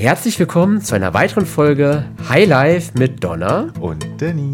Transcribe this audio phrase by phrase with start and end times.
[0.00, 4.50] Herzlich willkommen zu einer weiteren Folge High Life mit Donna und Danny.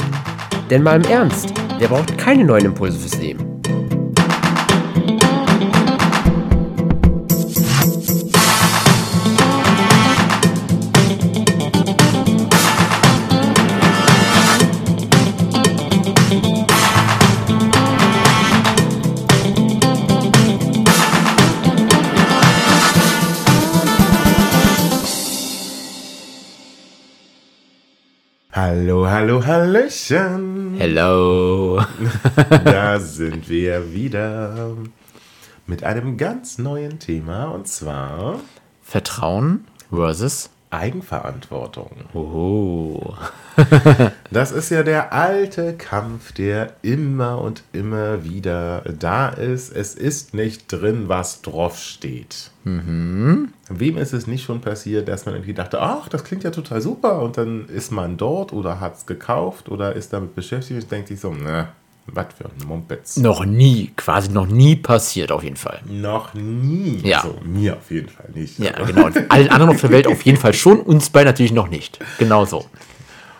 [0.71, 3.46] Denn mal im Ernst, wer braucht keine neuen Impulse fürs Leben?
[29.27, 30.77] Hallo, Hallöchen.
[30.79, 31.83] Hello.
[32.65, 34.77] da sind wir wieder
[35.67, 38.39] mit einem ganz neuen Thema und zwar
[38.83, 41.91] Vertrauen versus Eigenverantwortung.
[42.13, 43.15] Oh.
[44.31, 49.75] das ist ja der alte Kampf, der immer und immer wieder da ist.
[49.75, 52.51] Es ist nicht drin, was drauf steht.
[52.65, 53.53] Mhm.
[53.69, 56.81] Wem ist es nicht schon passiert, dass man irgendwie dachte, ach, das klingt ja total
[56.81, 60.91] super und dann ist man dort oder hat es gekauft oder ist damit beschäftigt und
[60.91, 61.69] denkt sich so, ne,
[62.07, 63.17] was für ein Mumpitz.
[63.17, 65.81] Noch nie, quasi noch nie passiert auf jeden Fall.
[65.87, 67.01] Noch nie.
[67.03, 67.19] Ja.
[67.23, 68.59] Also, mir auf jeden Fall nicht.
[68.59, 69.07] Ja, genau.
[69.07, 71.99] Und allen anderen auf der Welt auf jeden Fall schon, uns bei natürlich noch nicht.
[72.19, 72.65] Genau so.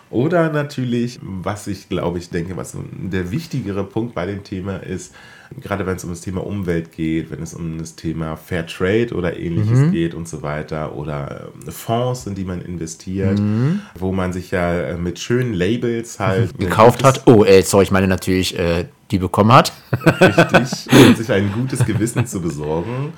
[0.09, 5.13] Oder natürlich, was ich glaube, ich denke, was der wichtigere Punkt bei dem Thema ist,
[5.61, 9.13] gerade wenn es um das Thema Umwelt geht, wenn es um das Thema Fair Trade
[9.13, 9.91] oder ähnliches mhm.
[9.91, 13.81] geht und so weiter, oder ähm, Fonds, in die man investiert, mhm.
[13.97, 17.23] wo man sich ja äh, mit schönen Labels halt gekauft hat.
[17.27, 19.73] Oh, äh, sorry, ich meine natürlich, äh, die bekommen hat.
[20.21, 23.13] Richtig, um sich ein gutes Gewissen zu besorgen.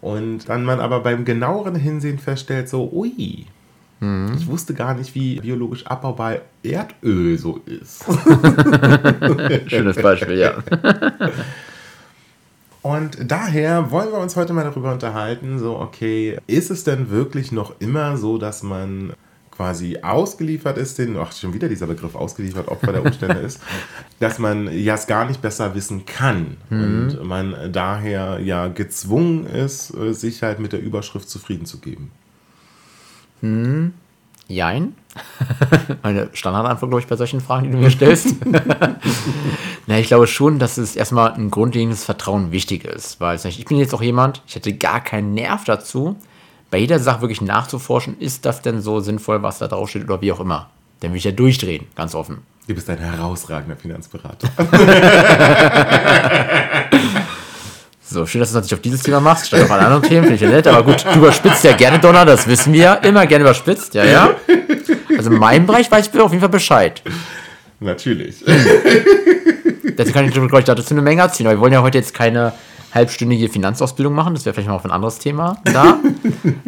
[0.00, 3.46] Und dann man aber beim genaueren Hinsehen feststellt, so, ui,
[4.02, 4.34] Mhm.
[4.36, 8.04] Ich wusste gar nicht, wie biologisch abbaubar Erdöl so ist.
[9.68, 10.54] Schönes Beispiel, ja.
[12.82, 17.52] Und daher wollen wir uns heute mal darüber unterhalten, so, okay, ist es denn wirklich
[17.52, 19.12] noch immer so, dass man
[19.52, 23.60] quasi ausgeliefert ist, den, ach, schon wieder dieser Begriff ausgeliefert, Opfer der Umstände ist,
[24.18, 26.80] dass man ja es gar nicht besser wissen kann mhm.
[26.80, 32.10] und man daher ja gezwungen ist, sich halt mit der Überschrift zufrieden zu geben.
[33.42, 33.92] Hm,
[34.48, 34.94] jein.
[36.02, 38.36] Meine Standardantwort, glaube ich, bei solchen Fragen, die du mir stellst.
[39.86, 43.20] Na, ich glaube schon, dass es erstmal ein grundlegendes Vertrauen wichtig ist.
[43.20, 46.16] Weil ich bin jetzt auch jemand, ich hätte gar keinen Nerv dazu,
[46.70, 50.32] bei jeder Sache wirklich nachzuforschen, ist das denn so sinnvoll, was da draufsteht oder wie
[50.32, 50.70] auch immer.
[51.00, 52.38] Dann will ich ja durchdrehen, ganz offen.
[52.66, 54.48] Du bist ein herausragender Finanzberater.
[58.12, 60.34] So, schön, dass du natürlich auf dieses Thema machst, statt auf alle anderen Themen, finde
[60.34, 60.66] ich ja nett.
[60.66, 63.00] Aber gut, du überspitzt ja gerne, Donner, das wissen wir.
[63.02, 64.34] Immer gerne überspitzt, ja, ja.
[65.16, 67.02] Also in meinem Bereich weiß ich auf jeden Fall Bescheid.
[67.80, 68.44] Natürlich.
[68.44, 71.46] Deswegen kann ich, glaube ich, dazu eine Menge erzählen.
[71.46, 72.52] Aber wir wollen ja heute jetzt keine
[72.94, 74.34] halbstündige Finanzausbildung machen.
[74.34, 75.98] Das wäre vielleicht mal auf ein anderes Thema da.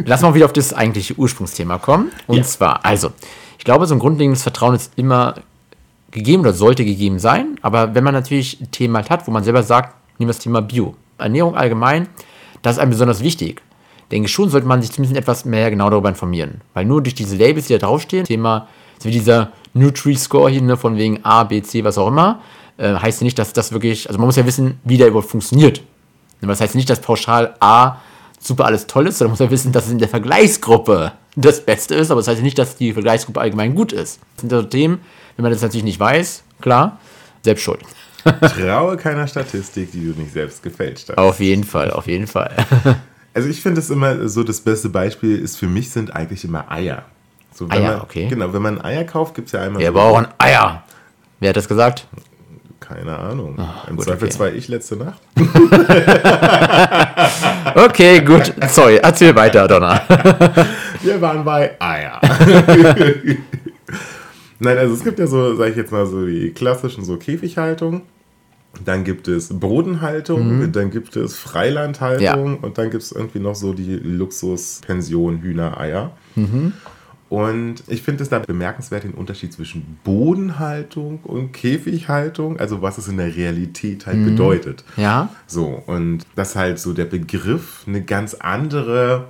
[0.05, 2.11] Lass mal wieder auf das eigentliche Ursprungsthema kommen.
[2.26, 2.43] Und ja.
[2.43, 3.12] zwar, also,
[3.59, 5.34] ich glaube, so ein grundlegendes Vertrauen ist immer
[6.11, 7.59] gegeben oder sollte gegeben sein.
[7.61, 10.43] Aber wenn man natürlich ein Thema halt hat, wo man selber sagt, nehmen wir das
[10.43, 10.97] Thema Bio.
[11.19, 12.08] Ernährung allgemein,
[12.62, 13.62] das ist einem besonders wichtig.
[14.10, 16.60] Denke schon, sollte man sich zumindest etwas mehr genau darüber informieren.
[16.72, 18.69] Weil nur durch diese Labels, die da draufstehen, Thema,
[19.02, 22.41] wie dieser Nutri-Score hier, ne, von wegen A, B, C, was auch immer,
[22.78, 25.82] äh, heißt nicht, dass das wirklich, also man muss ja wissen, wie der überhaupt funktioniert.
[26.41, 27.96] Das heißt nicht, dass pauschal A
[28.38, 31.64] super alles toll ist, sondern man muss ja wissen, dass es in der Vergleichsgruppe das
[31.64, 34.20] Beste ist, aber das heißt nicht, dass die Vergleichsgruppe allgemein gut ist.
[34.36, 35.00] Das sind also Themen,
[35.36, 36.98] wenn man das natürlich nicht weiß, klar,
[37.42, 37.81] selbst schuld.
[38.25, 41.19] Traue keiner Statistik, die du nicht selbst gefälscht hast.
[41.19, 42.55] Auf jeden Fall, auf jeden Fall.
[43.37, 46.71] Also ich finde es immer so, das beste Beispiel ist für mich sind eigentlich immer
[46.71, 47.03] Eier.
[47.53, 48.29] So, Eier, man, okay.
[48.29, 49.81] Genau, wenn man Eier kauft, gibt es ja einmal...
[49.81, 50.85] Wir so brauchen Eier.
[51.41, 52.07] Wer hat das gesagt?
[52.79, 53.57] Keine Ahnung.
[53.59, 54.59] Oh, Im Zweifelsfall okay.
[54.59, 55.21] ich letzte Nacht.
[57.75, 58.55] okay, gut.
[58.69, 60.01] Sorry, erzähl weiter, Donner.
[61.03, 62.21] Wir waren bei Eier.
[64.61, 68.03] Nein, also es gibt ja so, sag ich jetzt mal, so die klassischen so Käfighaltung.
[68.85, 70.73] Dann gibt es Bodenhaltung, mhm.
[70.73, 72.25] dann gibt es Freilandhaltung
[72.55, 72.59] ja.
[72.61, 76.12] und dann gibt es irgendwie noch so die Luxuspension Hühnereier.
[76.35, 76.73] Mhm.
[77.31, 83.09] Und ich finde es da bemerkenswert den Unterschied zwischen Bodenhaltung und Käfighaltung, also was es
[83.09, 84.26] in der Realität halt mhm.
[84.26, 84.85] bedeutet.
[84.97, 85.31] Ja.
[85.47, 89.27] So, und dass halt so der Begriff eine ganz andere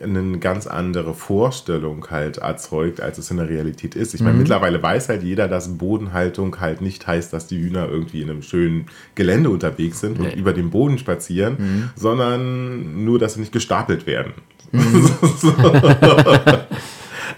[0.00, 4.14] eine ganz andere Vorstellung halt erzeugt, als es in der Realität ist.
[4.14, 4.40] Ich meine, mhm.
[4.40, 8.42] mittlerweile weiß halt jeder, dass Bodenhaltung halt nicht heißt, dass die Hühner irgendwie in einem
[8.42, 10.26] schönen Gelände unterwegs sind nee.
[10.26, 11.90] und über den Boden spazieren, mhm.
[11.96, 14.34] sondern nur, dass sie nicht gestapelt werden.
[14.70, 15.10] Mhm.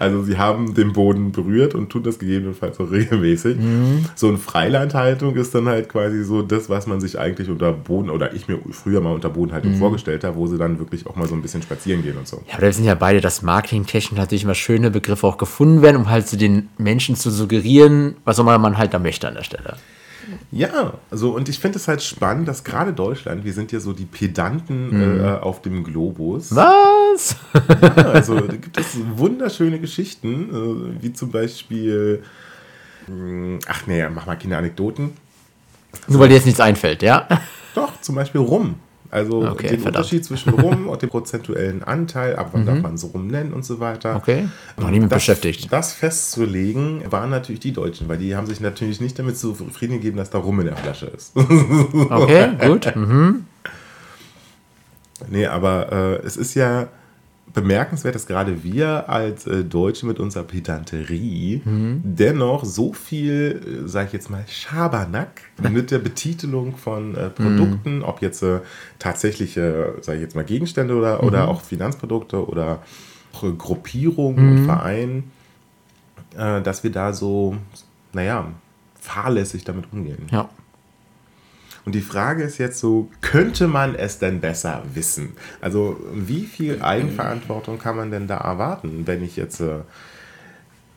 [0.01, 3.57] Also sie haben den Boden berührt und tun das gegebenenfalls auch regelmäßig.
[3.57, 4.05] Mhm.
[4.15, 8.09] So eine Freilandhaltung ist dann halt quasi so das, was man sich eigentlich unter Boden
[8.09, 9.77] oder ich mir früher mal unter Bodenhaltung mhm.
[9.77, 12.41] vorgestellt habe, wo sie dann wirklich auch mal so ein bisschen spazieren gehen und so.
[12.47, 15.97] Ja, aber da sind ja beide, dass Marketingtechnik natürlich immer schöne Begriffe auch gefunden werden,
[15.97, 19.35] um halt zu den Menschen zu suggerieren, was auch immer man halt da möchte an
[19.35, 19.75] der Stelle.
[20.51, 23.93] Ja, also und ich finde es halt spannend, dass gerade Deutschland, wir sind ja so
[23.93, 25.19] die Pedanten mhm.
[25.19, 26.55] äh, auf dem Globus.
[26.55, 27.35] Was?
[27.53, 32.23] Ja, also da gibt es wunderschöne Geschichten, äh, wie zum Beispiel,
[33.07, 35.11] hm, ach nee, mach mal keine Anekdoten.
[36.07, 37.27] Nur weil dir jetzt nichts einfällt, ja?
[37.75, 38.75] Doch, zum Beispiel Rum.
[39.11, 39.97] Also okay, den verdammt.
[39.97, 42.65] Unterschied zwischen Rum und dem prozentuellen Anteil, ab wann mhm.
[42.65, 44.15] darf man so Rum nennen und so weiter.
[44.15, 44.47] Okay,
[44.77, 45.71] noch nie mit das, beschäftigt.
[45.71, 50.15] Das festzulegen waren natürlich die Deutschen, weil die haben sich natürlich nicht damit zufrieden gegeben,
[50.15, 51.35] dass da Rum in der Flasche ist.
[51.35, 52.95] okay, gut.
[52.95, 53.47] Mhm.
[55.29, 56.87] Nee, aber äh, es ist ja
[57.53, 62.01] bemerkenswert, dass gerade wir als äh, Deutsche mit unserer Pedanterie mhm.
[62.03, 67.97] dennoch so viel, äh, sage ich jetzt mal, Schabernack mit der Betitelung von äh, Produkten,
[67.97, 68.03] mhm.
[68.03, 68.59] ob jetzt äh,
[68.99, 71.27] tatsächliche, sage ich jetzt mal, Gegenstände oder, mhm.
[71.27, 72.79] oder auch Finanzprodukte oder
[73.33, 74.65] auch, äh, Gruppierungen und mhm.
[74.65, 75.31] Vereinen,
[76.37, 77.55] äh, dass wir da so,
[78.13, 78.47] naja,
[78.99, 80.27] fahrlässig damit umgehen.
[80.31, 80.49] Ja.
[81.85, 85.33] Und die Frage ist jetzt so, könnte man es denn besser wissen?
[85.61, 89.79] Also wie viel Eigenverantwortung kann man denn da erwarten, wenn ich jetzt äh,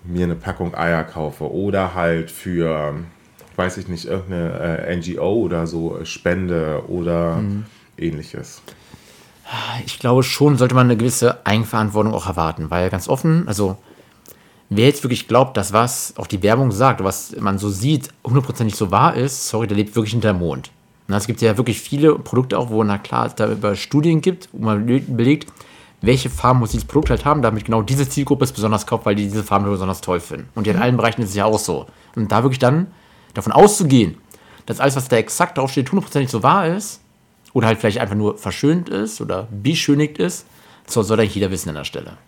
[0.05, 2.97] mir eine Packung Eier kaufe oder halt für,
[3.57, 7.65] weiß ich nicht, irgendeine äh, NGO oder so spende oder mhm.
[7.97, 8.61] ähnliches?
[9.87, 13.77] Ich glaube schon, sollte man eine gewisse Eigenverantwortung auch erwarten, weil ganz offen, also
[14.71, 18.77] wer jetzt wirklich glaubt, dass was auch die Werbung sagt, was man so sieht, hundertprozentig
[18.77, 20.71] so wahr ist, sorry, der lebt wirklich hinter dem Mond.
[21.07, 24.21] Und es gibt ja wirklich viele Produkte auch, wo, na klar, es da über Studien
[24.21, 25.53] gibt, wo man belegt,
[26.01, 29.15] welche Farben muss dieses Produkt halt haben, damit genau diese Zielgruppe es besonders kauft, weil
[29.15, 30.49] die diese Farben besonders toll finden.
[30.55, 30.83] Und in mhm.
[30.83, 31.87] allen Bereichen ist es ja auch so.
[32.15, 32.89] Und da wirklich dann
[33.35, 34.17] davon auszugehen,
[34.67, 37.01] dass alles, was da exakt draufsteht, hundertprozentig so wahr ist,
[37.55, 40.45] oder halt vielleicht einfach nur verschönt ist oder beschönigt ist,
[40.87, 42.19] soll, soll eigentlich jeder wissen an der Stelle.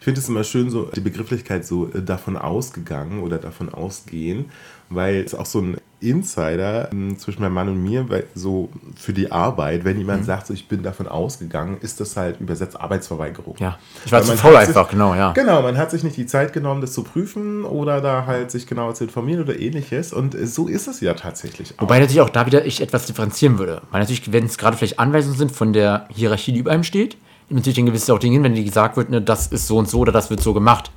[0.00, 4.46] Ich finde es immer schön, so die Begrifflichkeit so äh, davon ausgegangen oder davon ausgehen,
[4.88, 9.12] weil es auch so ein Insider ähm, zwischen meinem Mann und mir, weil so für
[9.12, 10.24] die Arbeit, wenn jemand mhm.
[10.24, 13.56] sagt, so, ich bin davon ausgegangen, ist das halt übersetzt Arbeitsverweigerung.
[13.58, 15.32] Ja, ich war zu faul einfach, sich, genau, ja.
[15.32, 18.66] Genau, man hat sich nicht die Zeit genommen, das zu prüfen oder da halt sich
[18.66, 21.82] genauer zu informieren oder ähnliches und so ist es ja tatsächlich auch.
[21.82, 24.98] Wobei natürlich auch da wieder ich etwas differenzieren würde, weil natürlich, wenn es gerade vielleicht
[24.98, 27.18] Anweisungen sind von der Hierarchie, die über einem steht,
[27.50, 29.88] natürlich ein gewisses auch Ding hin, wenn dir gesagt wird, ne, das ist so und
[29.88, 30.90] so oder das wird so gemacht.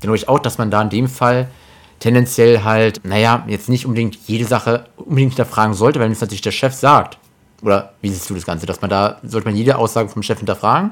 [0.00, 1.48] Dann glaube ich auch, dass man da in dem Fall
[2.00, 6.50] tendenziell halt, naja, jetzt nicht unbedingt jede Sache unbedingt hinterfragen sollte, weil es natürlich der
[6.50, 7.18] Chef sagt.
[7.62, 8.66] Oder wie siehst du das Ganze?
[8.66, 10.90] Dass man da, sollte man jede Aussage vom Chef hinterfragen?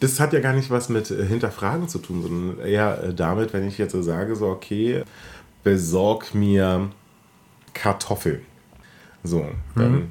[0.00, 3.52] Das hat ja gar nicht was mit äh, Hinterfragen zu tun, sondern eher äh, damit,
[3.52, 5.04] wenn ich jetzt so sage, so, okay,
[5.62, 6.90] besorg mir
[7.72, 8.40] Kartoffeln.
[9.22, 10.08] So, dann mhm.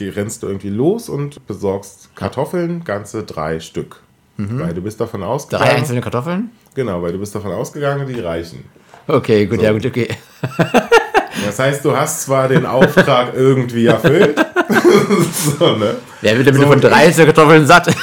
[0.00, 4.00] Rennst du irgendwie los und besorgst Kartoffeln, ganze drei Stück.
[4.36, 4.60] Mhm.
[4.60, 5.68] Weil du bist davon ausgegangen.
[5.68, 6.50] Drei einzelne Kartoffeln?
[6.74, 8.64] Genau, weil du bist davon ausgegangen, die reichen.
[9.06, 9.64] Okay, gut, so.
[9.64, 10.08] ja, gut, okay.
[11.44, 14.38] Das heißt, du hast zwar den Auftrag irgendwie erfüllt.
[15.58, 15.96] So, ne?
[16.20, 17.86] Wer wird denn so, von drei ich, Kartoffeln satt?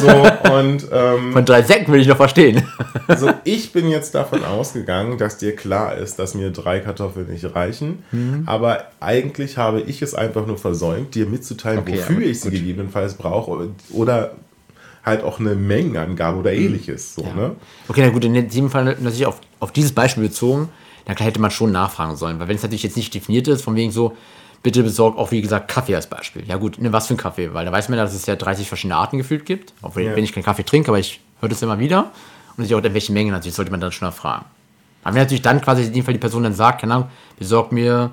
[0.00, 0.86] so, und.
[0.92, 2.62] Ähm, von drei Säcken will ich noch verstehen.
[3.16, 7.54] so, ich bin jetzt davon ausgegangen, dass dir klar ist, dass mir drei Kartoffeln nicht
[7.54, 8.02] reichen.
[8.12, 8.44] Mhm.
[8.46, 12.58] Aber eigentlich habe ich es einfach nur versäumt, dir mitzuteilen, okay, wofür ich sie gut.
[12.58, 13.70] gegebenenfalls brauche.
[13.92, 14.32] Oder
[15.04, 16.58] halt auch eine Mengenangabe oder mhm.
[16.58, 17.14] ähnliches.
[17.14, 17.34] So, ja.
[17.34, 17.56] ne?
[17.88, 20.68] Okay, na gut, in diesem Fall natürlich auf, auf dieses Beispiel bezogen,
[21.04, 23.74] da hätte man schon nachfragen sollen, weil wenn es natürlich jetzt nicht definiert ist, von
[23.74, 24.16] wegen so,
[24.62, 26.44] bitte besorgt auch wie gesagt Kaffee als Beispiel.
[26.46, 28.36] Ja gut, ne, was für ein Kaffee, weil da weiß man ja, dass es ja
[28.36, 30.16] 30 verschiedene Arten gefühlt gibt, auch wenn, ja.
[30.16, 32.00] wenn ich keinen Kaffee trinke, aber ich höre das immer wieder
[32.50, 34.44] und natürlich auch in welchen Mengen natürlich sollte man dann schon erfragen.
[35.04, 37.72] Aber wenn natürlich dann quasi in dem Fall die Person dann sagt, keine Ahnung, besorgt
[37.72, 38.10] mir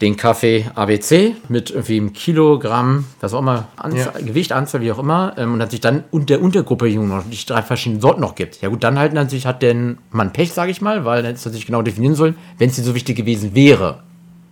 [0.00, 4.26] den Kaffee ABC mit irgendwie einem Kilogramm, was auch immer, Anzahl, ja.
[4.26, 7.46] Gewicht, Anzahl, wie auch immer, ähm, und hat sich dann und der Untergruppe noch die
[7.46, 8.60] drei verschiedenen Sorten noch gibt.
[8.60, 9.74] Ja gut, dann halt natürlich hat der
[10.10, 12.76] Mann Pech, sage ich mal, weil dann hätte es natürlich genau definieren sollen, wenn es
[12.76, 14.02] dir so wichtig gewesen wäre.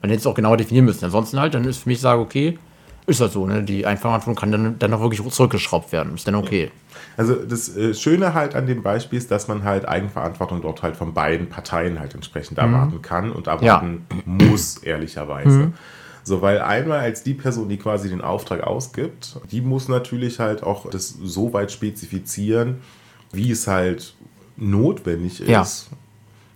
[0.04, 1.02] Dann hätte es auch genauer definieren müssen.
[1.06, 2.58] Ansonsten halt, dann ist für mich sage, okay,
[3.06, 3.62] ist das so, ne?
[3.62, 6.14] Die Einfachantwortung kann dann, dann auch wirklich zurückgeschraubt werden.
[6.14, 6.70] Ist dann okay.
[7.16, 10.94] Also das äh, Schöne halt an dem Beispiel ist, dass man halt Eigenverantwortung dort halt
[10.94, 12.64] von beiden Parteien halt entsprechend mhm.
[12.64, 14.22] erwarten kann und erwarten ja.
[14.26, 15.48] muss, ehrlicherweise.
[15.48, 15.72] Mhm.
[16.22, 20.62] So, weil einmal als die Person, die quasi den Auftrag ausgibt, die muss natürlich halt
[20.62, 22.82] auch das so weit spezifizieren,
[23.32, 24.12] wie es halt
[24.58, 25.48] notwendig ist.
[25.48, 25.66] Ja.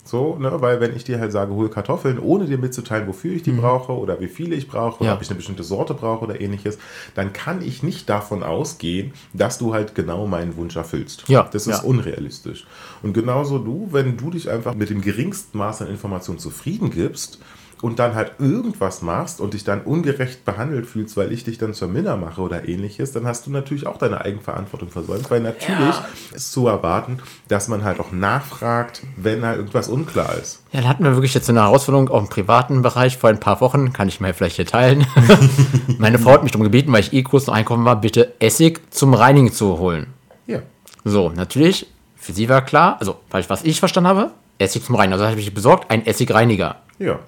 [0.09, 3.43] So, ne, weil wenn ich dir halt sage, hol Kartoffeln, ohne dir mitzuteilen, wofür ich
[3.43, 3.61] die mhm.
[3.61, 5.13] brauche oder wie viele ich brauche, ja.
[5.13, 6.79] ob ich eine bestimmte Sorte brauche oder ähnliches,
[7.13, 11.29] dann kann ich nicht davon ausgehen, dass du halt genau meinen Wunsch erfüllst.
[11.29, 11.47] Ja.
[11.51, 11.83] Das ist ja.
[11.83, 12.65] unrealistisch.
[13.03, 17.39] Und genauso du, wenn du dich einfach mit dem geringsten Maß an Information zufrieden gibst,
[17.81, 21.73] und dann halt irgendwas machst und dich dann ungerecht behandelt fühlst, weil ich dich dann
[21.73, 25.95] zur Minna mache oder ähnliches, dann hast du natürlich auch deine Eigenverantwortung versäumt, weil natürlich
[25.95, 26.05] ja.
[26.33, 30.63] ist zu erwarten, dass man halt auch nachfragt, wenn halt irgendwas unklar ist.
[30.71, 33.61] Ja, da hatten wir wirklich jetzt eine Herausforderung auch im privaten Bereich vor ein paar
[33.61, 35.05] Wochen, kann ich mal vielleicht hier teilen.
[35.97, 38.81] Meine Frau hat mich darum gebeten, weil ich eh kurz noch einkaufen war, bitte Essig
[38.93, 40.07] zum Reinigen zu holen.
[40.47, 40.59] Ja.
[41.05, 45.13] So, natürlich, für sie war klar, also, was ich verstanden habe, Essig zum Reinigen.
[45.13, 46.75] Also habe ich besorgt, ein Essigreiniger.
[46.99, 47.19] Ja.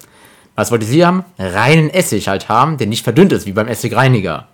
[0.61, 1.25] Was wollte sie haben?
[1.39, 4.47] Reinen Essig halt haben, der nicht verdünnt ist, wie beim Essigreiniger.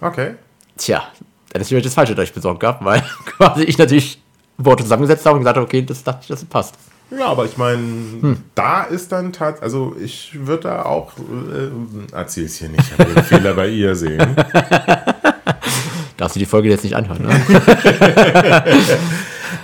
[0.00, 0.36] Okay.
[0.78, 1.02] Tja,
[1.52, 4.22] dann ist vielleicht das Falsche durch besorgt gehabt, weil quasi ich natürlich
[4.56, 6.76] Worte zusammengesetzt habe und gesagt habe, okay, das dachte ich, das passt.
[7.10, 8.44] Ja, aber ich meine, hm.
[8.54, 11.68] da ist dann tatsächlich, also ich würde da auch, äh,
[12.12, 14.34] erzähl es hier nicht, ich habe den Fehler bei ihr sehen.
[16.16, 18.64] Darfst du die Folge jetzt nicht anhören, ne?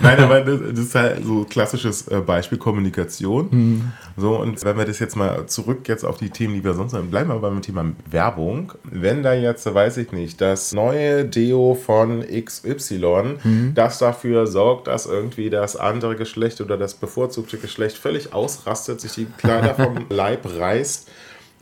[0.00, 3.48] Nein, aber das, ist halt so klassisches äh, Beispiel Kommunikation.
[3.50, 3.92] Mhm.
[4.16, 6.94] So, und wenn wir das jetzt mal zurück jetzt auf die Themen, die wir sonst
[6.94, 8.72] haben, bleiben wir beim Thema Werbung.
[8.84, 13.72] Wenn da jetzt, weiß ich nicht, das neue Deo von XY, mhm.
[13.74, 19.12] das dafür sorgt, dass irgendwie das andere Geschlecht oder das bevorzugte Geschlecht völlig ausrastet, sich
[19.12, 21.08] die Kleider vom Leib reißt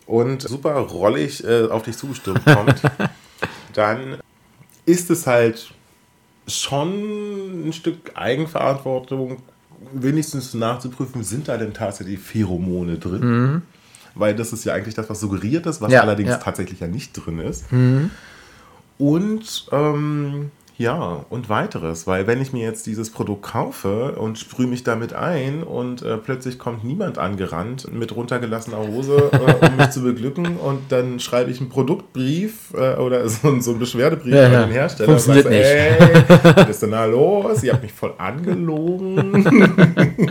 [0.06, 2.82] und super rollig äh, auf dich zugestürmt kommt,
[3.74, 4.18] dann
[4.84, 5.72] ist es halt
[6.46, 9.38] schon ein Stück Eigenverantwortung,
[9.92, 13.20] wenigstens nachzuprüfen, sind da denn tatsächlich Pheromone drin?
[13.20, 13.62] Mhm.
[14.14, 16.36] Weil das ist ja eigentlich das, was suggeriert ist, was ja, allerdings ja.
[16.36, 17.72] tatsächlich ja nicht drin ist.
[17.72, 18.10] Mhm.
[18.98, 24.66] Und ähm, ja, und weiteres, weil wenn ich mir jetzt dieses Produkt kaufe und sprühe
[24.66, 29.90] mich damit ein und äh, plötzlich kommt niemand angerannt mit runtergelassener Hose, äh, um mich
[29.90, 34.46] zu beglücken und dann schreibe ich einen Produktbrief äh, oder so, so einen Beschwerdebrief ja,
[34.46, 35.10] an den Hersteller.
[35.10, 36.30] Funktioniert und sagst, nicht.
[36.40, 37.62] Ey, was ist denn da los?
[37.62, 39.44] Ihr habt mich voll angelogen.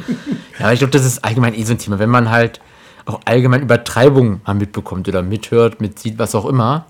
[0.59, 1.99] ja, ich glaube, das ist allgemein eh so ein Thema.
[1.99, 2.59] Wenn man halt
[3.05, 6.87] auch allgemein Übertreibungen mal mitbekommt oder mithört, mitsieht, was auch immer,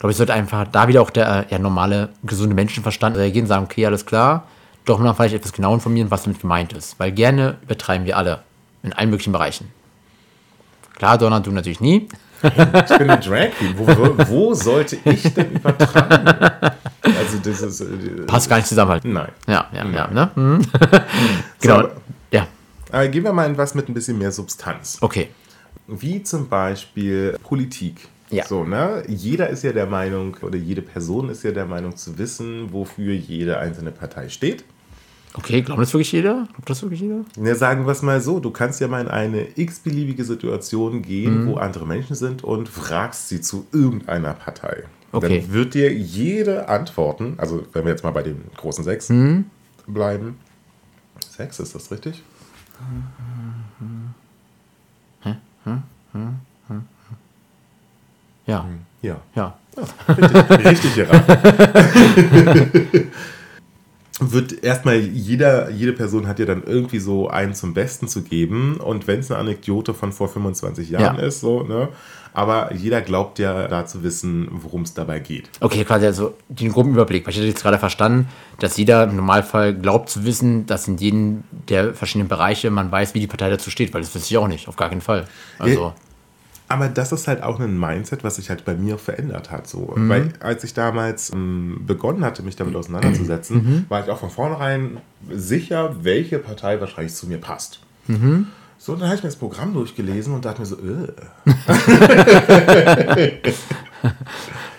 [0.00, 3.64] glaube, ich sollte einfach da wieder auch der ja, normale, gesunde Menschenverstand reagieren und sagen,
[3.64, 4.44] okay, alles klar,
[4.86, 6.98] doch mal vielleicht etwas genau informieren, was damit gemeint ist.
[6.98, 8.40] Weil gerne betreiben wir alle
[8.82, 9.70] in allen möglichen Bereichen.
[10.96, 12.08] Klar, Donald, du natürlich nie.
[12.42, 13.74] Ich bin ein Drag Queen.
[13.76, 16.26] Wo, wo, wo, sollte ich denn übertreiben?
[17.02, 19.04] Also das ist, äh, Passt gar nicht zusammen halt.
[19.04, 19.28] Nein.
[19.46, 19.94] Ja, ja, Nein.
[19.94, 20.06] ja.
[20.08, 20.30] Ne?
[20.34, 20.66] Mhm.
[21.60, 21.82] genau.
[21.82, 21.88] So,
[22.30, 22.46] ja.
[22.90, 24.96] Aber gehen wir mal in was mit ein bisschen mehr Substanz.
[25.02, 25.28] Okay.
[25.86, 28.08] Wie zum Beispiel Politik.
[28.30, 28.46] Ja.
[28.46, 29.02] So, ne?
[29.08, 33.12] Jeder ist ja der Meinung, oder jede Person ist ja der Meinung zu wissen, wofür
[33.14, 34.64] jede einzelne Partei steht.
[35.34, 36.48] Okay, glaubt das wirklich jeder?
[36.52, 37.24] Glaubt das wirklich jeder?
[37.40, 41.44] Ja, sagen wir es mal so, du kannst ja mal in eine x-beliebige Situation gehen,
[41.44, 41.48] mhm.
[41.48, 44.84] wo andere Menschen sind und fragst sie zu irgendeiner Partei.
[45.12, 45.40] Okay.
[45.40, 49.46] Dann wird dir jede antworten, also wenn wir jetzt mal bei den großen sechs mhm.
[49.86, 50.38] bleiben.
[51.28, 52.22] Sechs, ist das richtig?
[55.22, 55.36] Hä?
[55.64, 55.82] Hm?
[56.12, 56.34] Hm?
[58.46, 58.66] Ja.
[59.02, 59.20] Ja.
[59.34, 59.58] Ja.
[59.76, 61.32] ja richtig, richtig geraten.
[64.20, 68.76] wird erstmal jeder, jede Person hat ja dann irgendwie so einen zum Besten zu geben.
[68.76, 71.22] Und wenn es eine Anekdote von vor 25 Jahren ja.
[71.22, 71.88] ist, so, ne?
[72.32, 75.50] Aber jeder glaubt ja da zu wissen, worum es dabei geht.
[75.58, 77.26] Okay, quasi also den groben Überblick.
[77.26, 78.28] Ich hätte jetzt gerade verstanden,
[78.60, 83.14] dass jeder im Normalfall glaubt zu wissen, dass in jedem der verschiedenen Bereiche man weiß,
[83.14, 85.26] wie die Partei dazu steht, weil das wüsste ich auch nicht, auf gar keinen Fall.
[85.58, 85.80] Also.
[85.80, 85.94] Ja
[86.70, 89.66] aber das ist halt auch ein Mindset, was sich halt bei mir verändert hat.
[89.66, 89.92] So.
[89.96, 90.08] Mhm.
[90.08, 93.86] Weil als ich damals ähm, begonnen hatte, mich damit auseinanderzusetzen, mhm.
[93.88, 94.98] war ich auch von vornherein
[95.28, 97.80] sicher, welche Partei wahrscheinlich zu mir passt.
[98.06, 98.46] Mhm.
[98.78, 101.12] So, dann habe ich mir das Programm durchgelesen und dachte mir so, äh.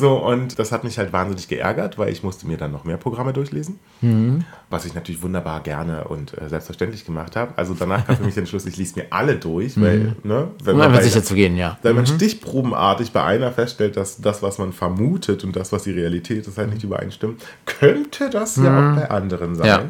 [0.00, 2.96] So, und das hat mich halt wahnsinnig geärgert, weil ich musste mir dann noch mehr
[2.96, 4.46] Programme durchlesen, mhm.
[4.70, 7.52] was ich natürlich wunderbar gerne und äh, selbstverständlich gemacht habe.
[7.56, 10.16] Also danach kam für mich der Entschluss, ich lese mir alle durch, weil, mhm.
[10.22, 11.78] ne, wenn man, bei, sicher zu gehen, ja.
[11.82, 12.14] Wenn man mhm.
[12.14, 16.56] stichprobenartig bei einer feststellt, dass das, was man vermutet und das, was die Realität ist,
[16.56, 18.96] halt nicht übereinstimmt, könnte das ja auch mhm.
[18.96, 19.66] bei anderen sein.
[19.66, 19.82] Ja.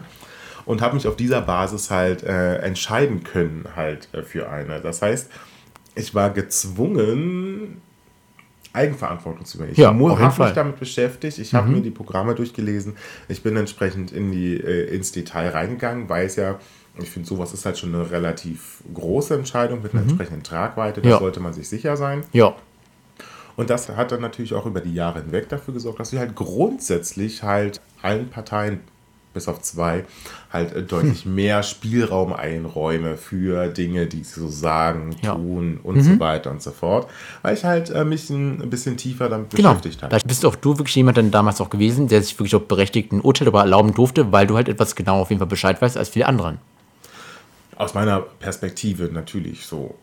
[0.65, 4.81] Und habe mich auf dieser Basis halt äh, entscheiden können, halt äh, für eine.
[4.81, 5.31] Das heißt,
[5.95, 7.50] ich war gezwungen,
[8.73, 9.73] Eigenverantwortung zu übernehmen.
[9.73, 11.57] Ich ja, habe mich damit beschäftigt, ich mhm.
[11.57, 12.97] habe mir die Programme durchgelesen,
[13.29, 16.59] ich bin entsprechend in die, äh, ins Detail reingegangen, weil es ja,
[16.99, 20.11] ich finde, sowas ist halt schon eine relativ große Entscheidung mit einer mhm.
[20.11, 21.19] entsprechenden Tragweite, da ja.
[21.19, 22.23] sollte man sich sicher sein.
[22.33, 22.55] Ja.
[23.57, 26.35] Und das hat dann natürlich auch über die Jahre hinweg dafür gesorgt, dass wir halt
[26.35, 28.81] grundsätzlich halt allen Parteien
[29.33, 30.05] bis auf zwei,
[30.53, 31.35] halt äh, deutlich hm.
[31.35, 35.35] mehr Spielraum einräume für Dinge, die sie so sagen, ja.
[35.35, 36.03] tun und mhm.
[36.03, 37.09] so weiter und so fort.
[37.43, 39.71] Weil ich halt äh, mich ein, ein, bisschen tiefer damit genau.
[39.71, 40.11] beschäftigt habe.
[40.11, 43.13] Vielleicht bist auch du wirklich jemand dann damals auch gewesen, der sich wirklich auch berechtigt
[43.13, 45.97] ein Urteil darüber erlauben durfte, weil du halt etwas genau auf jeden Fall Bescheid weißt
[45.97, 46.59] als viele anderen.
[47.77, 49.95] Aus meiner Perspektive natürlich so.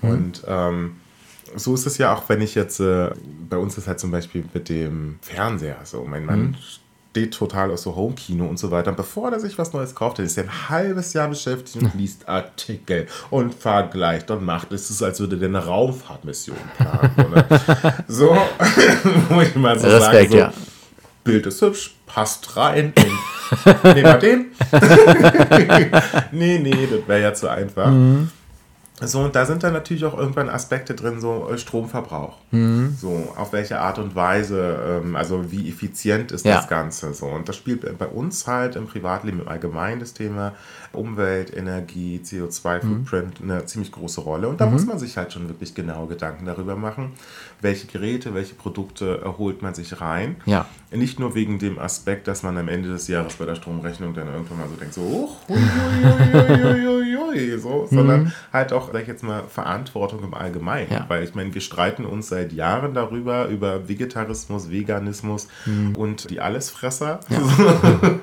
[0.00, 0.10] Mhm.
[0.10, 0.96] Und ähm,
[1.56, 3.10] so ist es ja auch, wenn ich jetzt, äh,
[3.48, 6.56] bei uns ist halt zum Beispiel mit dem Fernseher so, mein Mann mhm
[7.16, 8.90] steht total aus so Home-Kino und so weiter.
[8.90, 12.28] Und bevor er sich was Neues kauft, ist er ein halbes Jahr beschäftigt und liest
[12.28, 14.70] Artikel und vergleicht und macht.
[14.70, 17.44] Es ist, als würde der eine Raumfahrtmission planen.
[18.08, 18.36] so,
[19.30, 20.52] wo ich mal so Respekt, sage, so, ja.
[21.24, 22.92] Bild ist hübsch, passt rein.
[23.82, 24.46] nehmen wir den.
[26.32, 27.92] nee, nee, das wäre ja zu einfach.
[27.92, 28.30] Mhm.
[29.02, 32.38] So, und da sind dann natürlich auch irgendwann Aspekte drin, so äh, Stromverbrauch.
[32.50, 32.96] Mhm.
[32.98, 36.56] So, auf welche Art und Weise, ähm, also wie effizient ist ja.
[36.56, 37.12] das Ganze.
[37.12, 40.54] So, und das spielt bei uns halt im Privatleben im Allgemeinen das Thema
[40.96, 43.50] Umwelt, Energie, CO2-Footprint mhm.
[43.50, 44.48] eine ziemlich große Rolle.
[44.48, 44.72] Und da mhm.
[44.72, 47.12] muss man sich halt schon wirklich genau Gedanken darüber machen,
[47.60, 50.36] welche Geräte, welche Produkte holt man sich rein.
[50.46, 50.66] Ja.
[50.90, 54.28] Nicht nur wegen dem Aspekt, dass man am Ende des Jahres bei der Stromrechnung dann
[54.28, 55.54] irgendwann mal so denkt, so, oh,
[57.58, 58.32] so, sondern mhm.
[58.52, 60.92] halt auch sag ich jetzt mal, Verantwortung im Allgemeinen.
[60.92, 61.04] Ja.
[61.08, 65.94] Weil ich meine, wir streiten uns seit Jahren darüber, über Vegetarismus, Veganismus mhm.
[65.96, 67.20] und die Allesfresser.
[67.28, 67.40] Ja.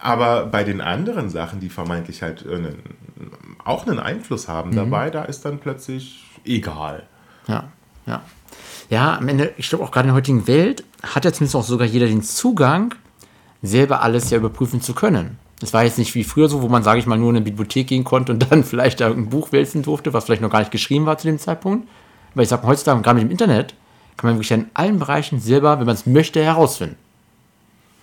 [0.00, 2.76] Aber bei den anderen Sachen, die vermeintlich halt einen,
[3.64, 4.76] auch einen Einfluss haben mhm.
[4.76, 7.04] dabei, da ist dann plötzlich egal.
[7.46, 7.64] Ja,
[8.06, 8.22] ja.
[8.88, 11.64] Ja, am Ende, ich glaube auch gerade in der heutigen Welt hat ja zumindest auch
[11.64, 12.94] sogar jeder den Zugang,
[13.62, 15.38] selber alles ja überprüfen zu können.
[15.60, 17.44] Das war jetzt nicht wie früher so, wo man, sage ich mal, nur in eine
[17.44, 20.60] Bibliothek gehen konnte und dann vielleicht da irgendein Buch wälzen durfte, was vielleicht noch gar
[20.60, 21.86] nicht geschrieben war zu dem Zeitpunkt.
[22.34, 23.74] Weil ich sage heutzutage, gerade mit dem Internet,
[24.16, 26.96] kann man wirklich in allen Bereichen selber, wenn man es möchte, herausfinden.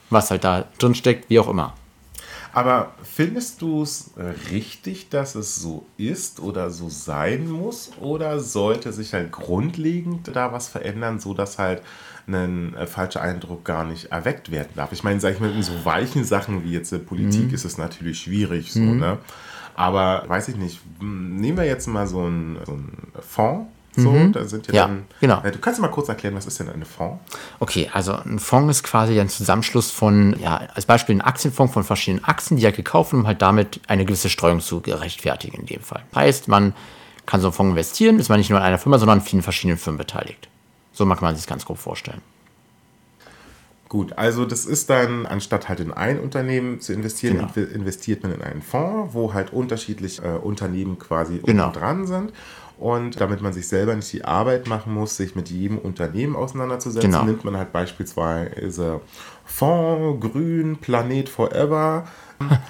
[0.09, 1.73] Was halt da drin steckt, wie auch immer.
[2.57, 4.15] Aber findest du es
[4.49, 7.91] richtig, dass es so ist oder so sein muss?
[8.01, 11.83] Oder sollte sich halt grundlegend da was verändern, sodass halt
[12.25, 14.91] ein äh, falscher Eindruck gar nicht erweckt werden darf.
[14.91, 17.53] Ich meine, sag ich mal, in so weichen Sachen wie jetzt äh, Politik mhm.
[17.53, 19.01] ist es natürlich schwierig, so, mhm.
[19.01, 19.19] ne?
[19.75, 23.67] Aber weiß ich nicht, nehmen wir jetzt mal so einen, so einen Fonds.
[23.99, 24.31] So, mhm.
[24.31, 25.41] da sind ja, ja dann, genau.
[25.41, 27.19] Äh, du kannst mal kurz erklären, was ist denn ein Fonds?
[27.59, 31.83] Okay, also ein Fonds ist quasi ein Zusammenschluss von, ja, als Beispiel ein Aktienfonds von
[31.83, 35.65] verschiedenen Aktien, die halt gekauft werden, um halt damit eine gewisse Streuung zu gerechtfertigen in
[35.65, 36.03] dem Fall.
[36.13, 36.75] Heißt, man
[37.25, 39.41] kann so einen Fonds investieren, ist man nicht nur in einer Firma, sondern an vielen
[39.41, 40.47] verschiedenen Firmen beteiligt.
[40.93, 42.21] So mag man sich ganz grob vorstellen.
[43.89, 47.67] Gut, also das ist dann, anstatt halt in ein Unternehmen zu investieren, genau.
[47.73, 51.71] investiert man in einen Fonds, wo halt unterschiedliche äh, Unternehmen quasi genau.
[51.71, 52.33] dran sind.
[52.77, 57.11] Und damit man sich selber nicht die Arbeit machen muss, sich mit jedem Unternehmen auseinanderzusetzen,
[57.11, 57.25] genau.
[57.25, 59.01] nimmt man halt beispielsweise
[59.45, 62.05] Fonds, Grün, Planet Forever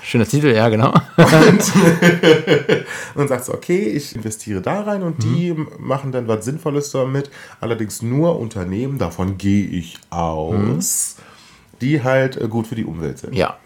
[0.02, 0.93] Schöner Titel, ja, genau.
[1.17, 1.74] Und,
[3.15, 5.34] und sagt so, okay, ich investiere da rein und mhm.
[5.34, 7.30] die machen dann was Sinnvolles damit.
[7.60, 11.78] Allerdings nur Unternehmen, davon gehe ich aus, mhm.
[11.82, 13.36] die halt äh, gut für die Umwelt sind.
[13.36, 13.58] Ja.